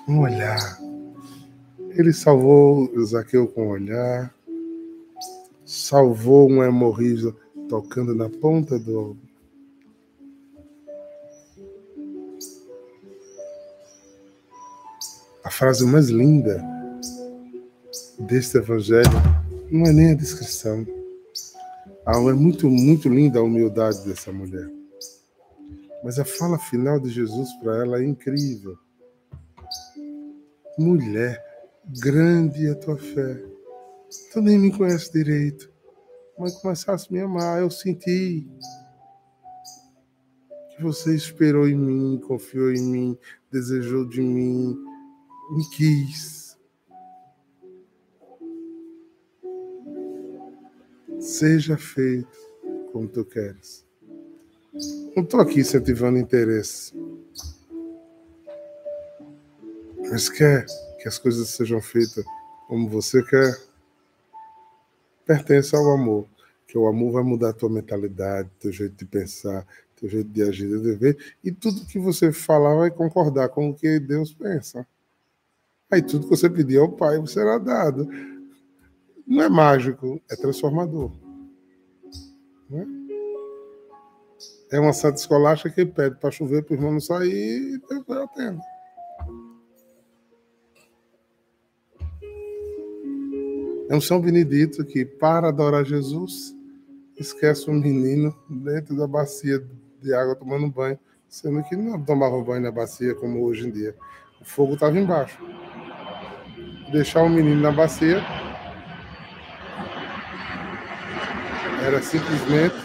um 0.07 0.19
olhar. 0.19 0.79
Ele 1.91 2.13
salvou 2.13 2.91
Zaqueu 3.03 3.47
com 3.47 3.67
um 3.67 3.69
olhar, 3.69 4.33
salvou 5.69 6.49
um 6.49 6.63
hemorroida 6.63 7.31
tocando 7.69 8.15
na 8.15 8.27
ponta 8.27 8.79
do 8.79 9.15
A 15.43 15.51
frase 15.51 15.85
mais 15.85 16.09
linda 16.09 16.59
deste 18.19 18.57
evangelho 18.57 19.09
não 19.71 19.85
é 19.85 19.93
nem 19.93 20.11
a 20.11 20.15
descrição. 20.15 20.85
É 22.05 22.33
muito, 22.33 22.67
muito 22.67 23.07
linda 23.07 23.37
a 23.37 23.43
humildade 23.43 24.03
dessa 24.05 24.31
mulher. 24.31 24.67
Mas 26.03 26.17
a 26.17 26.25
fala 26.25 26.57
final 26.57 26.99
de 26.99 27.09
Jesus 27.09 27.53
para 27.61 27.77
ela 27.77 28.01
é 28.01 28.05
incrível. 28.05 28.75
Mulher, 30.79 31.43
grande 31.99 32.67
é 32.67 32.71
a 32.71 32.75
tua 32.75 32.97
fé 32.97 33.48
Tu 34.31 34.41
nem 34.41 34.57
me 34.57 34.75
conhece 34.75 35.11
direito. 35.11 35.71
Mas 36.37 36.55
começasse 36.61 37.07
a 37.09 37.11
me 37.11 37.19
amar, 37.19 37.61
eu 37.61 37.69
senti 37.69 38.47
que 40.75 40.81
você 40.81 41.13
esperou 41.13 41.67
em 41.67 41.75
mim, 41.75 42.21
confiou 42.25 42.71
em 42.71 42.81
mim, 42.81 43.17
desejou 43.51 44.07
de 44.07 44.21
mim, 44.21 44.77
me 45.51 45.69
quis. 45.71 46.57
Seja 51.19 51.77
feito 51.77 52.39
como 52.93 53.07
tu 53.07 53.25
queres. 53.25 53.85
Não 55.15 55.23
estou 55.23 55.41
aqui 55.41 55.59
incentivando 55.59 56.17
interesse. 56.17 56.93
Mas 60.09 60.29
quer 60.29 60.65
que 61.01 61.07
as 61.07 61.19
coisas 61.19 61.49
sejam 61.49 61.81
feitas 61.81 62.23
como 62.67 62.87
você 62.87 63.21
quer 63.23 63.68
pertence 65.29 65.75
ao 65.75 65.91
amor, 65.91 66.25
que 66.65 66.75
o 66.75 66.87
amor 66.87 67.11
vai 67.11 67.23
mudar 67.23 67.49
a 67.49 67.53
tua 67.53 67.69
mentalidade, 67.69 68.49
teu 68.59 68.71
jeito 68.71 68.95
de 68.95 69.05
pensar, 69.05 69.63
teu 69.95 70.09
jeito 70.09 70.27
de 70.27 70.41
agir, 70.41 70.67
de 70.67 70.79
viver, 70.79 71.35
e 71.43 71.51
tudo 71.51 71.85
que 71.85 71.99
você 71.99 72.31
falar 72.31 72.75
vai 72.75 72.89
concordar 72.89 73.47
com 73.49 73.69
o 73.69 73.75
que 73.75 73.99
Deus 73.99 74.33
pensa. 74.33 74.87
Aí 75.91 76.01
tudo 76.01 76.23
que 76.23 76.35
você 76.35 76.49
pedir 76.49 76.79
ao 76.79 76.91
Pai 76.91 77.23
será 77.27 77.59
dado. 77.59 78.09
Não 79.27 79.43
é 79.43 79.49
mágico, 79.49 80.19
é 80.31 80.35
transformador. 80.35 81.11
Né? 82.67 82.87
É 84.71 84.79
uma 84.79 84.93
santa 84.93 85.19
escolástica 85.19 85.69
que 85.69 85.85
pede 85.85 86.15
para 86.15 86.31
chover 86.31 86.63
para 86.63 86.73
o 86.73 86.77
irmão 86.77 86.93
não 86.93 86.99
sair 86.99 87.75
e 87.75 87.77
Deus 87.87 88.03
vai 88.07 88.23
atender. 88.23 88.78
É 93.89 93.95
um 93.95 93.99
São 93.99 94.21
Benedito 94.21 94.85
que, 94.85 95.03
para 95.03 95.47
adorar 95.47 95.83
Jesus, 95.83 96.55
esquece 97.17 97.67
um 97.71 97.73
menino 97.73 98.37
dentro 98.47 98.95
da 98.95 99.07
bacia 99.07 99.67
de 99.99 100.13
água 100.13 100.35
tomando 100.35 100.69
banho, 100.69 100.99
sendo 101.27 101.63
que 101.63 101.75
não 101.75 101.99
tomava 101.99 102.39
banho 102.43 102.61
na 102.61 102.71
bacia 102.71 103.15
como 103.15 103.43
hoje 103.43 103.67
em 103.67 103.71
dia. 103.71 103.95
O 104.39 104.45
fogo 104.45 104.75
estava 104.75 104.95
embaixo. 104.95 105.39
Deixar 106.91 107.23
o 107.23 107.29
menino 107.29 107.59
na 107.59 107.71
bacia 107.71 108.21
era 111.83 111.99
simplesmente 112.03 112.75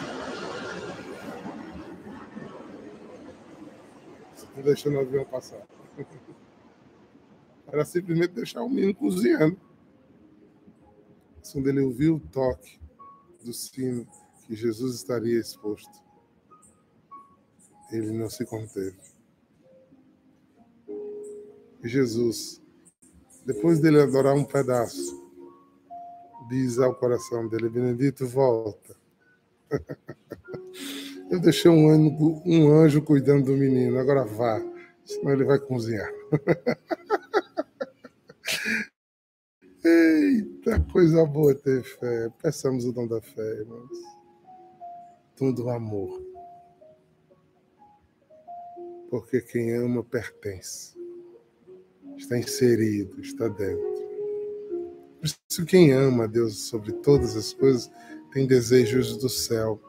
deixando 4.65 4.97
o 4.97 5.01
avião 5.01 5.27
passar. 5.27 5.61
Era 7.71 7.85
simplesmente 7.85 8.29
deixar 8.29 8.63
o 8.63 8.69
menino 8.69 8.95
cozinhando 8.95 9.59
quando 11.53 11.69
ele 11.69 11.81
ouviu 11.81 12.17
o 12.17 12.21
toque 12.21 12.81
do 13.45 13.53
sino 13.53 14.07
que 14.47 14.55
Jesus 14.55 14.97
estaria 14.97 15.39
exposto, 15.39 16.03
ele 17.91 18.13
não 18.13 18.29
se 18.29 18.45
conteve. 18.45 18.97
E 21.83 21.89
Jesus, 21.89 22.63
depois 23.45 23.79
dele 23.79 24.01
adorar 24.01 24.35
um 24.35 24.45
pedaço, 24.45 25.23
diz 26.49 26.79
ao 26.79 26.95
coração 26.95 27.47
dele: 27.47 27.69
Benedito, 27.69 28.27
volta. 28.27 28.97
Eu 31.31 31.41
deixei 31.41 31.71
um 31.71 31.89
anjo, 31.89 32.43
um 32.45 32.71
anjo 32.71 33.03
cuidando 33.03 33.47
do 33.47 33.57
menino, 33.57 33.99
agora 33.99 34.25
vá 34.25 34.63
Senão 35.05 35.33
ele 35.33 35.45
vai 35.45 35.59
cozinhar. 35.59 36.11
Eita, 40.35 40.81
coisa 40.93 41.25
boa 41.25 41.55
ter 41.55 41.85
fé. 41.85 42.29
Peçamos 42.43 42.85
o 42.85 42.93
dom 42.93 43.07
da 43.07 43.21
fé, 43.21 43.61
irmãos. 43.61 43.97
Dom 45.39 45.53
do 45.53 45.71
amor. 45.71 46.21
Porque 49.09 49.41
quem 49.41 49.73
ama 49.77 50.03
pertence. 50.03 50.99
Está 52.17 52.37
inserido, 52.37 53.21
está 53.21 53.47
dentro. 53.47 53.95
Por 55.21 55.27
isso, 55.27 55.65
quem 55.67 55.93
ama 55.93 56.25
a 56.25 56.27
Deus 56.27 56.67
sobre 56.67 56.93
todas 56.95 57.37
as 57.37 57.53
coisas 57.53 57.89
tem 58.33 58.45
desejos 58.45 59.17
do 59.17 59.29
céu. 59.29 59.81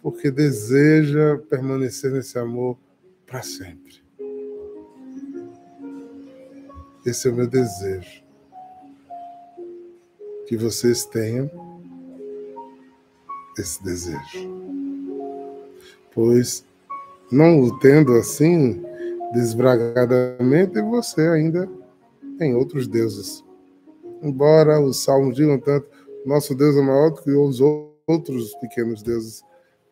Porque 0.00 0.30
deseja 0.30 1.36
permanecer 1.50 2.10
nesse 2.10 2.38
amor 2.38 2.78
para 3.26 3.42
sempre. 3.42 4.02
Esse 7.04 7.28
é 7.28 7.30
o 7.30 7.34
meu 7.34 7.46
desejo 7.46 8.23
que 10.54 10.62
vocês 10.62 11.04
tenham 11.04 11.50
esse 13.58 13.82
desejo. 13.82 14.54
Pois, 16.14 16.64
não 17.30 17.60
o 17.60 17.76
tendo 17.80 18.14
assim, 18.14 18.80
desbragadamente, 19.32 20.80
você 20.80 21.22
ainda 21.26 21.68
tem 22.38 22.54
outros 22.54 22.86
deuses. 22.86 23.44
Embora 24.22 24.80
os 24.80 25.02
salmos 25.02 25.34
digam 25.34 25.58
tanto, 25.58 25.88
nosso 26.24 26.54
Deus 26.54 26.76
é 26.76 26.82
maior 26.82 27.10
do 27.10 27.20
que 27.20 27.32
os 27.32 27.60
outros 28.06 28.54
pequenos 28.60 29.02
deuses, 29.02 29.42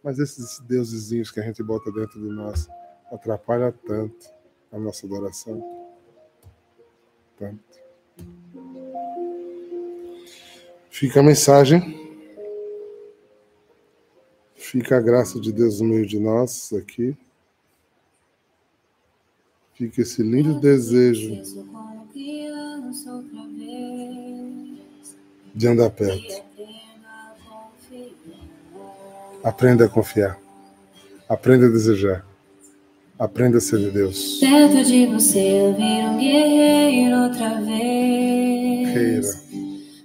mas 0.01 0.21
esses 0.21 0.61
deusezinhos 0.61 1.33
que 1.33 1.41
a 1.41 1.43
gente 1.43 1.61
bota 1.61 1.91
dentro 1.91 2.21
de 2.21 2.29
nós 2.29 2.69
atrapalham 3.11 3.75
tanto 3.85 4.27
a 4.71 4.79
nossa 4.79 5.07
adoração. 5.07 5.61
Tanto. 7.37 7.82
Fica 10.93 11.21
a 11.21 11.23
mensagem. 11.23 11.99
Fica 14.55 14.99
a 14.99 15.01
graça 15.01 15.41
de 15.41 15.51
Deus 15.51 15.81
no 15.81 15.89
meio 15.89 16.07
de 16.07 16.21
nós 16.21 16.71
aqui. 16.75 17.17
Fica 19.73 20.03
esse 20.03 20.23
lindo 20.23 20.61
desejo 20.61 21.43
de 25.55 25.67
andar 25.67 25.89
perto. 25.91 26.45
Aprenda 29.43 29.87
a 29.87 29.89
confiar. 29.89 30.39
Aprenda 31.27 31.67
a 31.67 31.71
desejar. 31.71 32.25
Aprenda 33.19 33.57
a 33.57 33.61
ser 33.63 33.79
de 33.79 33.91
Deus. 33.91 34.41
Perto 34.41 34.85
de 34.85 35.07
você 35.07 35.39
eu 35.39 35.75
vi 35.75 35.83
um 35.83 36.19
guerreiro 36.19 37.17
outra 37.23 37.61
vez. 37.63 39.42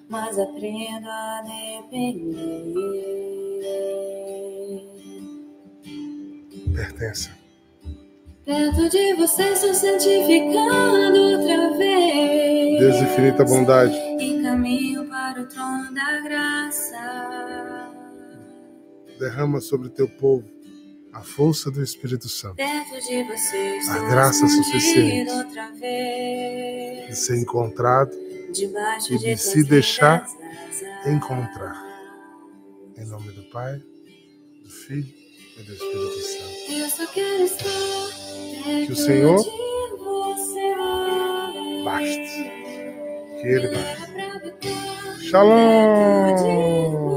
Mas 0.10 0.40
aprendo 0.40 1.08
a 1.10 1.42
depender. 1.42 2.88
Pertença. 6.74 7.32
Perto 8.46 8.90
de 8.90 9.14
você 9.16 9.44
estou 9.50 9.74
santificando 9.74 11.20
outra 11.20 11.78
vez. 11.78 12.80
Deus 12.80 12.96
infinita 13.02 13.44
bondade. 13.44 13.94
E 14.20 14.42
caminho 14.42 15.06
para 15.10 15.42
o 15.42 15.46
trono 15.48 15.94
da 15.94 16.22
graça. 16.22 17.92
Derrama 19.20 19.60
sobre 19.60 19.90
teu 19.90 20.08
povo 20.08 20.48
a 21.12 21.22
força 21.22 21.72
do 21.72 21.82
Espírito 21.82 22.30
Santo. 22.30 22.56
Perto 22.56 23.06
de 23.08 23.24
você 23.24 23.80
a 23.90 24.00
graça 24.08 24.48
suficiente 24.48 25.32
outra 25.32 25.72
vez. 25.72 27.08
de 27.08 27.16
ser 27.16 27.38
encontrado 27.40 28.12
e 28.60 29.18
de 29.18 29.38
se 29.38 29.64
deixar 29.64 30.26
encontrar. 31.06 31.86
Em 32.98 33.06
nome 33.06 33.32
do 33.32 33.44
Pai, 33.52 33.82
do 34.64 34.70
Filho 34.70 35.14
e 35.58 35.64
do 35.64 35.74
Espírito 35.74 36.22
Santo. 36.22 36.58
Que 38.86 38.92
o 38.92 38.96
Senhor. 38.96 39.46
Baste. 41.84 42.52
Que 43.42 43.48
Ele 43.48 43.68
baste. 43.70 45.30
Shalom! 45.30 47.17